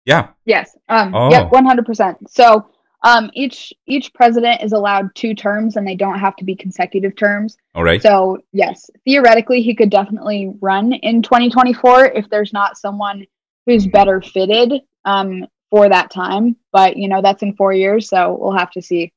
Yeah. 0.05 0.29
Yes. 0.45 0.77
Um, 0.87 1.13
oh. 1.13 1.29
Yeah. 1.29 1.43
One 1.49 1.65
hundred 1.65 1.85
percent. 1.85 2.17
So 2.29 2.69
um, 3.03 3.29
each 3.33 3.73
each 3.85 4.13
president 4.13 4.61
is 4.61 4.73
allowed 4.73 5.13
two 5.15 5.33
terms, 5.33 5.75
and 5.75 5.87
they 5.87 5.95
don't 5.95 6.19
have 6.19 6.35
to 6.37 6.43
be 6.43 6.55
consecutive 6.55 7.15
terms. 7.15 7.57
All 7.75 7.83
right. 7.83 8.01
So 8.01 8.39
yes, 8.51 8.89
theoretically, 9.05 9.61
he 9.61 9.75
could 9.75 9.89
definitely 9.89 10.53
run 10.61 10.93
in 10.93 11.21
2024 11.21 12.07
if 12.07 12.29
there's 12.29 12.53
not 12.53 12.77
someone 12.77 13.25
who's 13.65 13.83
mm-hmm. 13.83 13.91
better 13.91 14.21
fitted 14.21 14.81
um, 15.05 15.45
for 15.69 15.87
that 15.89 16.11
time. 16.11 16.55
But 16.71 16.97
you 16.97 17.07
know, 17.07 17.21
that's 17.21 17.43
in 17.43 17.55
four 17.55 17.71
years, 17.73 18.09
so 18.09 18.37
we'll 18.39 18.57
have 18.57 18.71
to 18.71 18.81
see. 18.81 19.13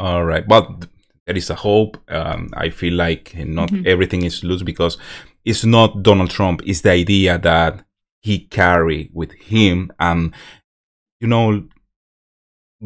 All 0.00 0.24
right, 0.24 0.48
but 0.48 0.86
there 1.26 1.36
is 1.36 1.50
a 1.50 1.54
hope. 1.54 1.98
Um, 2.08 2.48
I 2.54 2.70
feel 2.70 2.94
like 2.94 3.34
not 3.36 3.68
mm-hmm. 3.68 3.86
everything 3.86 4.24
is 4.24 4.42
loose 4.42 4.62
because 4.62 4.96
it's 5.44 5.62
not 5.62 6.02
Donald 6.02 6.30
Trump. 6.30 6.62
It's 6.64 6.80
the 6.80 6.92
idea 6.92 7.36
that 7.36 7.84
he 8.20 8.38
carry 8.38 9.10
with 9.12 9.32
him, 9.32 9.92
and 10.00 10.32
you 11.20 11.28
know, 11.28 11.68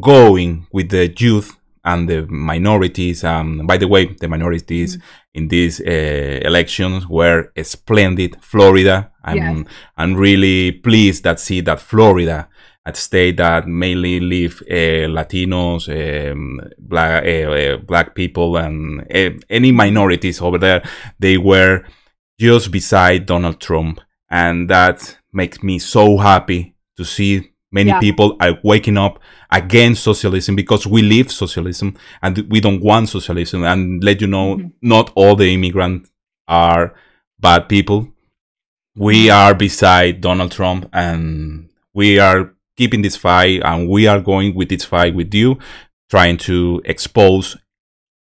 going 0.00 0.66
with 0.72 0.88
the 0.88 1.06
youth 1.16 1.56
and 1.84 2.08
the 2.08 2.26
minorities. 2.26 3.22
Um, 3.22 3.64
by 3.64 3.76
the 3.76 3.86
way, 3.86 4.06
the 4.06 4.26
minorities 4.26 4.96
mm-hmm. 4.96 5.06
in 5.34 5.48
these 5.48 5.80
uh, 5.80 6.40
elections 6.42 7.06
were 7.08 7.52
splendid. 7.62 8.42
Florida, 8.42 9.12
I'm 9.22 9.36
Yes. 9.36 9.66
I'm 9.96 10.14
really 10.14 10.72
pleased 10.72 11.22
that 11.22 11.38
see 11.38 11.60
that 11.60 11.80
Florida, 11.80 12.48
a 12.86 12.94
state 12.94 13.38
that 13.38 13.66
mainly 13.66 14.20
live 14.20 14.62
uh, 14.70 15.08
Latinos, 15.08 15.88
um, 15.88 16.60
black 16.78 17.24
uh, 17.24 17.50
uh, 17.50 17.76
black 17.78 18.14
people, 18.14 18.56
and 18.56 19.00
uh, 19.14 19.30
any 19.48 19.72
minorities 19.72 20.40
over 20.40 20.58
there, 20.58 20.82
they 21.18 21.38
were 21.38 21.84
just 22.38 22.70
beside 22.70 23.26
Donald 23.26 23.60
Trump, 23.60 24.00
and 24.30 24.68
that 24.68 25.16
makes 25.32 25.62
me 25.62 25.78
so 25.78 26.16
happy 26.18 26.74
to 26.96 27.04
see 27.04 27.50
many 27.72 27.90
Yeah. 27.90 27.98
people 28.00 28.36
are 28.40 28.58
waking 28.62 28.96
up 28.98 29.18
against 29.50 30.02
socialism 30.04 30.54
because 30.54 30.86
we 30.86 31.02
live 31.02 31.30
socialism 31.32 31.96
and 32.22 32.46
we 32.48 32.60
don't 32.60 32.80
want 32.82 33.08
socialism. 33.08 33.64
And 33.64 34.02
let 34.04 34.20
you 34.20 34.28
know, 34.28 34.56
Mhm. 34.56 34.72
not 34.82 35.10
all 35.16 35.34
the 35.36 35.52
immigrants 35.52 36.10
are 36.46 36.94
bad 37.40 37.68
people. 37.68 38.08
We 38.96 39.28
are 39.30 39.54
beside 39.54 40.20
Donald 40.20 40.52
Trump 40.52 40.88
and 40.92 41.68
we 41.92 42.20
are 42.20 42.53
keeping 42.76 43.02
this 43.02 43.16
fight 43.16 43.62
and 43.64 43.88
we 43.88 44.06
are 44.06 44.20
going 44.20 44.54
with 44.54 44.68
this 44.68 44.84
fight 44.84 45.14
with 45.14 45.32
you, 45.34 45.58
trying 46.10 46.36
to 46.38 46.82
expose 46.84 47.56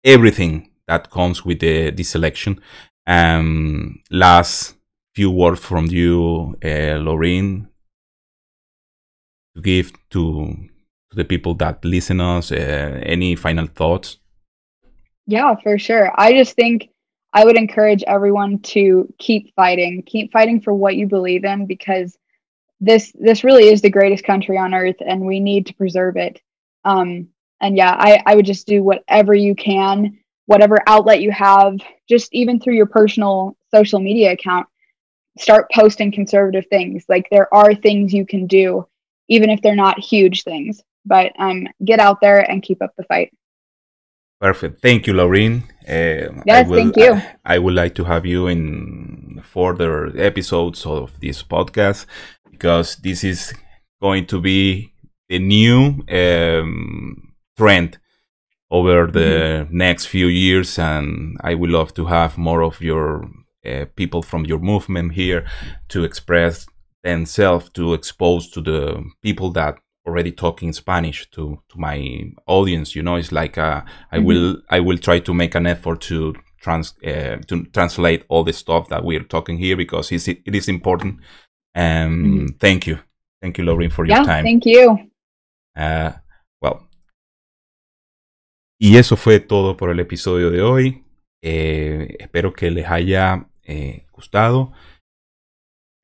everything 0.04 0.70
that 0.88 1.10
comes 1.10 1.46
with 1.46 1.60
the, 1.60 1.92
this 1.92 2.16
election. 2.16 2.62
Um, 3.08 4.02
last 4.12 4.76
few 5.16 5.32
words 5.32 5.60
from 5.60 5.88
you, 5.88 6.56
uh, 6.64 7.00
Laureen, 7.00 7.68
to 9.56 9.62
give 9.62 9.92
to, 10.10 10.56
to 11.10 11.16
the 11.16 11.26
people 11.26 11.54
that 11.56 11.84
listen 11.86 12.20
us. 12.20 12.52
Uh, 12.52 13.00
any 13.04 13.36
final 13.36 13.68
thoughts? 13.68 14.18
Yeah, 15.26 15.56
for 15.62 15.78
sure. 15.78 16.12
I 16.16 16.34
just 16.34 16.56
think 16.56 16.90
I 17.32 17.46
would 17.46 17.58
encourage 17.58 18.04
everyone 18.04 18.60
to 18.60 19.12
keep 19.18 19.54
fighting, 19.56 20.04
keep 20.06 20.32
fighting 20.32 20.62
for 20.62 20.74
what 20.74 20.96
you 20.96 21.08
believe 21.08 21.46
in 21.46 21.66
because 21.66 22.18
this 22.84 23.14
this 23.18 23.44
really 23.44 23.70
is 23.70 23.82
the 23.82 23.90
greatest 23.90 24.26
country 24.26 24.58
on 24.58 24.74
earth 24.74 24.98
and 25.00 25.22
we 25.22 25.40
need 25.40 25.66
to 25.68 25.74
preserve 25.76 26.18
it. 26.18 26.42
Um 26.84 27.30
and 27.62 27.78
yeah, 27.78 27.96
I 27.98 28.22
I 28.26 28.36
would 28.36 28.46
just 28.46 28.68
do 28.68 28.84
whatever 28.84 29.34
you 29.34 29.56
can, 29.56 30.20
whatever 30.48 30.78
outlet 30.86 31.22
you 31.22 31.32
have, 31.32 31.76
just 32.10 32.28
even 32.34 32.60
through 32.60 32.76
your 32.76 32.86
personal 32.86 33.56
social 33.74 34.02
media 34.02 34.34
account, 34.34 34.68
start 35.40 35.68
posting 35.74 36.12
conservative 36.12 36.66
things. 36.70 37.06
Like 37.08 37.28
there 37.32 37.54
are 37.54 37.74
things 37.74 38.14
you 38.14 38.26
can 38.26 38.48
do 38.48 38.86
even 39.30 39.50
if 39.50 39.62
they're 39.62 39.76
not 39.76 40.00
huge 40.00 40.44
things. 40.44 40.82
But 41.06 41.32
um 41.40 41.68
get 41.86 42.00
out 42.00 42.20
there 42.20 42.40
and 42.40 42.62
keep 42.62 42.82
up 42.82 42.94
the 42.98 43.06
fight. 43.06 43.32
Perfect. 44.42 44.82
Thank 44.82 45.08
you, 45.08 45.14
Laureen. 45.14 45.64
Uh, 45.88 46.42
Yes, 46.46 46.68
will, 46.68 46.76
thank 46.76 46.98
you. 46.98 47.14
I, 47.14 47.56
I 47.56 47.60
would 47.60 47.76
like 47.76 47.96
to 47.96 48.04
have 48.04 48.26
you 48.26 48.48
in 48.48 49.42
further 49.42 50.12
episodes 50.20 50.86
of 50.86 51.18
this 51.22 51.44
podcast 51.44 52.06
because 52.54 52.96
this 52.98 53.24
is 53.24 53.54
going 54.02 54.26
to 54.28 54.40
be 54.40 54.94
the 55.30 55.40
new 55.40 56.04
um, 56.10 57.34
trend 57.58 57.98
over 58.72 59.08
the 59.08 59.68
next 59.72 60.06
few 60.08 60.28
years, 60.28 60.80
and 60.80 61.38
I 61.42 61.56
would 61.56 61.70
love 61.70 61.94
to 61.96 62.06
have 62.06 62.38
more 62.38 62.64
of 62.64 62.82
your 62.82 63.28
uh, 63.66 63.86
people 63.96 64.22
from 64.22 64.46
your 64.46 64.60
movement 64.60 65.14
here 65.14 65.46
to 65.90 66.04
express 66.04 66.66
themselves, 67.04 67.70
to 67.74 67.94
expose 67.94 68.50
to 68.52 68.62
the 68.62 69.04
people 69.22 69.52
that 69.52 69.76
already 70.06 70.32
talking 70.32 70.74
Spanish 70.74 71.30
to 71.32 71.60
to 71.70 71.80
my 71.80 72.32
audience. 72.48 72.96
You 72.96 73.04
know, 73.04 73.16
it's 73.16 73.32
like 73.32 73.58
uh, 73.58 73.82
I 74.12 74.18
Mhm. 74.20 74.26
will 74.26 74.58
I 74.70 74.80
will 74.80 74.98
try 74.98 75.20
to 75.20 75.34
make 75.34 75.56
an 75.58 75.66
effort 75.68 76.02
to 76.02 76.34
trans 76.62 76.94
uh, 77.06 77.38
to 77.48 77.66
translate 77.74 78.24
all 78.30 78.44
the 78.44 78.54
stuff 78.54 78.88
that 78.90 79.04
we're 79.04 79.28
talking 79.28 79.58
here 79.60 79.78
because 79.78 80.12
it's, 80.16 80.28
it 80.28 80.56
is 80.56 80.68
important. 80.68 81.20
Um, 81.76 82.48
thank 82.60 82.86
you, 82.86 82.98
thank 83.42 83.58
you, 83.58 83.64
Lauren, 83.66 83.90
for 83.92 84.06
your 84.08 84.18
Yeah, 84.18 84.26
time. 84.26 84.44
thank 84.44 84.64
you. 84.66 85.10
Uh, 85.76 86.12
well. 86.62 86.88
Y 88.80 88.98
eso 88.98 89.16
fue 89.18 89.40
todo 89.40 89.78
por 89.78 89.90
el 89.90 90.00
episodio 90.00 90.52
de 90.52 90.62
hoy. 90.62 91.04
Eh, 91.42 92.16
espero 92.20 92.54
que 92.54 92.70
les 92.72 92.88
haya 92.88 93.50
eh, 93.64 94.06
gustado. 94.12 94.72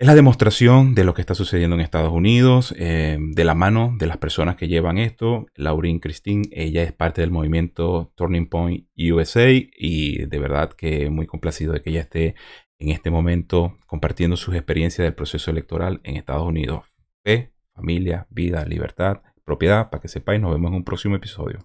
Es 0.01 0.07
la 0.07 0.15
demostración 0.15 0.95
de 0.95 1.03
lo 1.03 1.13
que 1.13 1.19
está 1.21 1.35
sucediendo 1.35 1.75
en 1.75 1.81
Estados 1.81 2.13
Unidos, 2.13 2.73
eh, 2.77 3.17
de 3.19 3.43
la 3.43 3.53
mano 3.53 3.93
de 3.99 4.07
las 4.07 4.17
personas 4.17 4.55
que 4.55 4.69
llevan 4.69 4.97
esto. 4.97 5.47
Laurín 5.55 5.99
Christine, 5.99 6.47
ella 6.53 6.83
es 6.83 6.93
parte 6.93 7.19
del 7.19 7.31
movimiento 7.31 8.13
Turning 8.15 8.47
Point 8.47 8.87
USA 8.97 9.49
y 9.51 10.25
de 10.25 10.39
verdad 10.39 10.71
que 10.71 11.09
muy 11.09 11.27
complacido 11.27 11.73
de 11.73 11.81
que 11.81 11.89
ella 11.89 12.01
esté 12.01 12.35
en 12.79 12.89
este 12.89 13.11
momento 13.11 13.75
compartiendo 13.85 14.37
sus 14.37 14.55
experiencias 14.55 15.05
del 15.05 15.13
proceso 15.13 15.51
electoral 15.51 15.99
en 16.03 16.15
Estados 16.15 16.47
Unidos. 16.47 16.85
Fe, 17.23 17.51
familia, 17.75 18.25
vida, 18.29 18.65
libertad, 18.65 19.21
propiedad, 19.43 19.89
para 19.89 20.01
que 20.01 20.07
sepáis, 20.07 20.41
nos 20.41 20.53
vemos 20.53 20.69
en 20.69 20.77
un 20.77 20.83
próximo 20.83 21.15
episodio. 21.15 21.59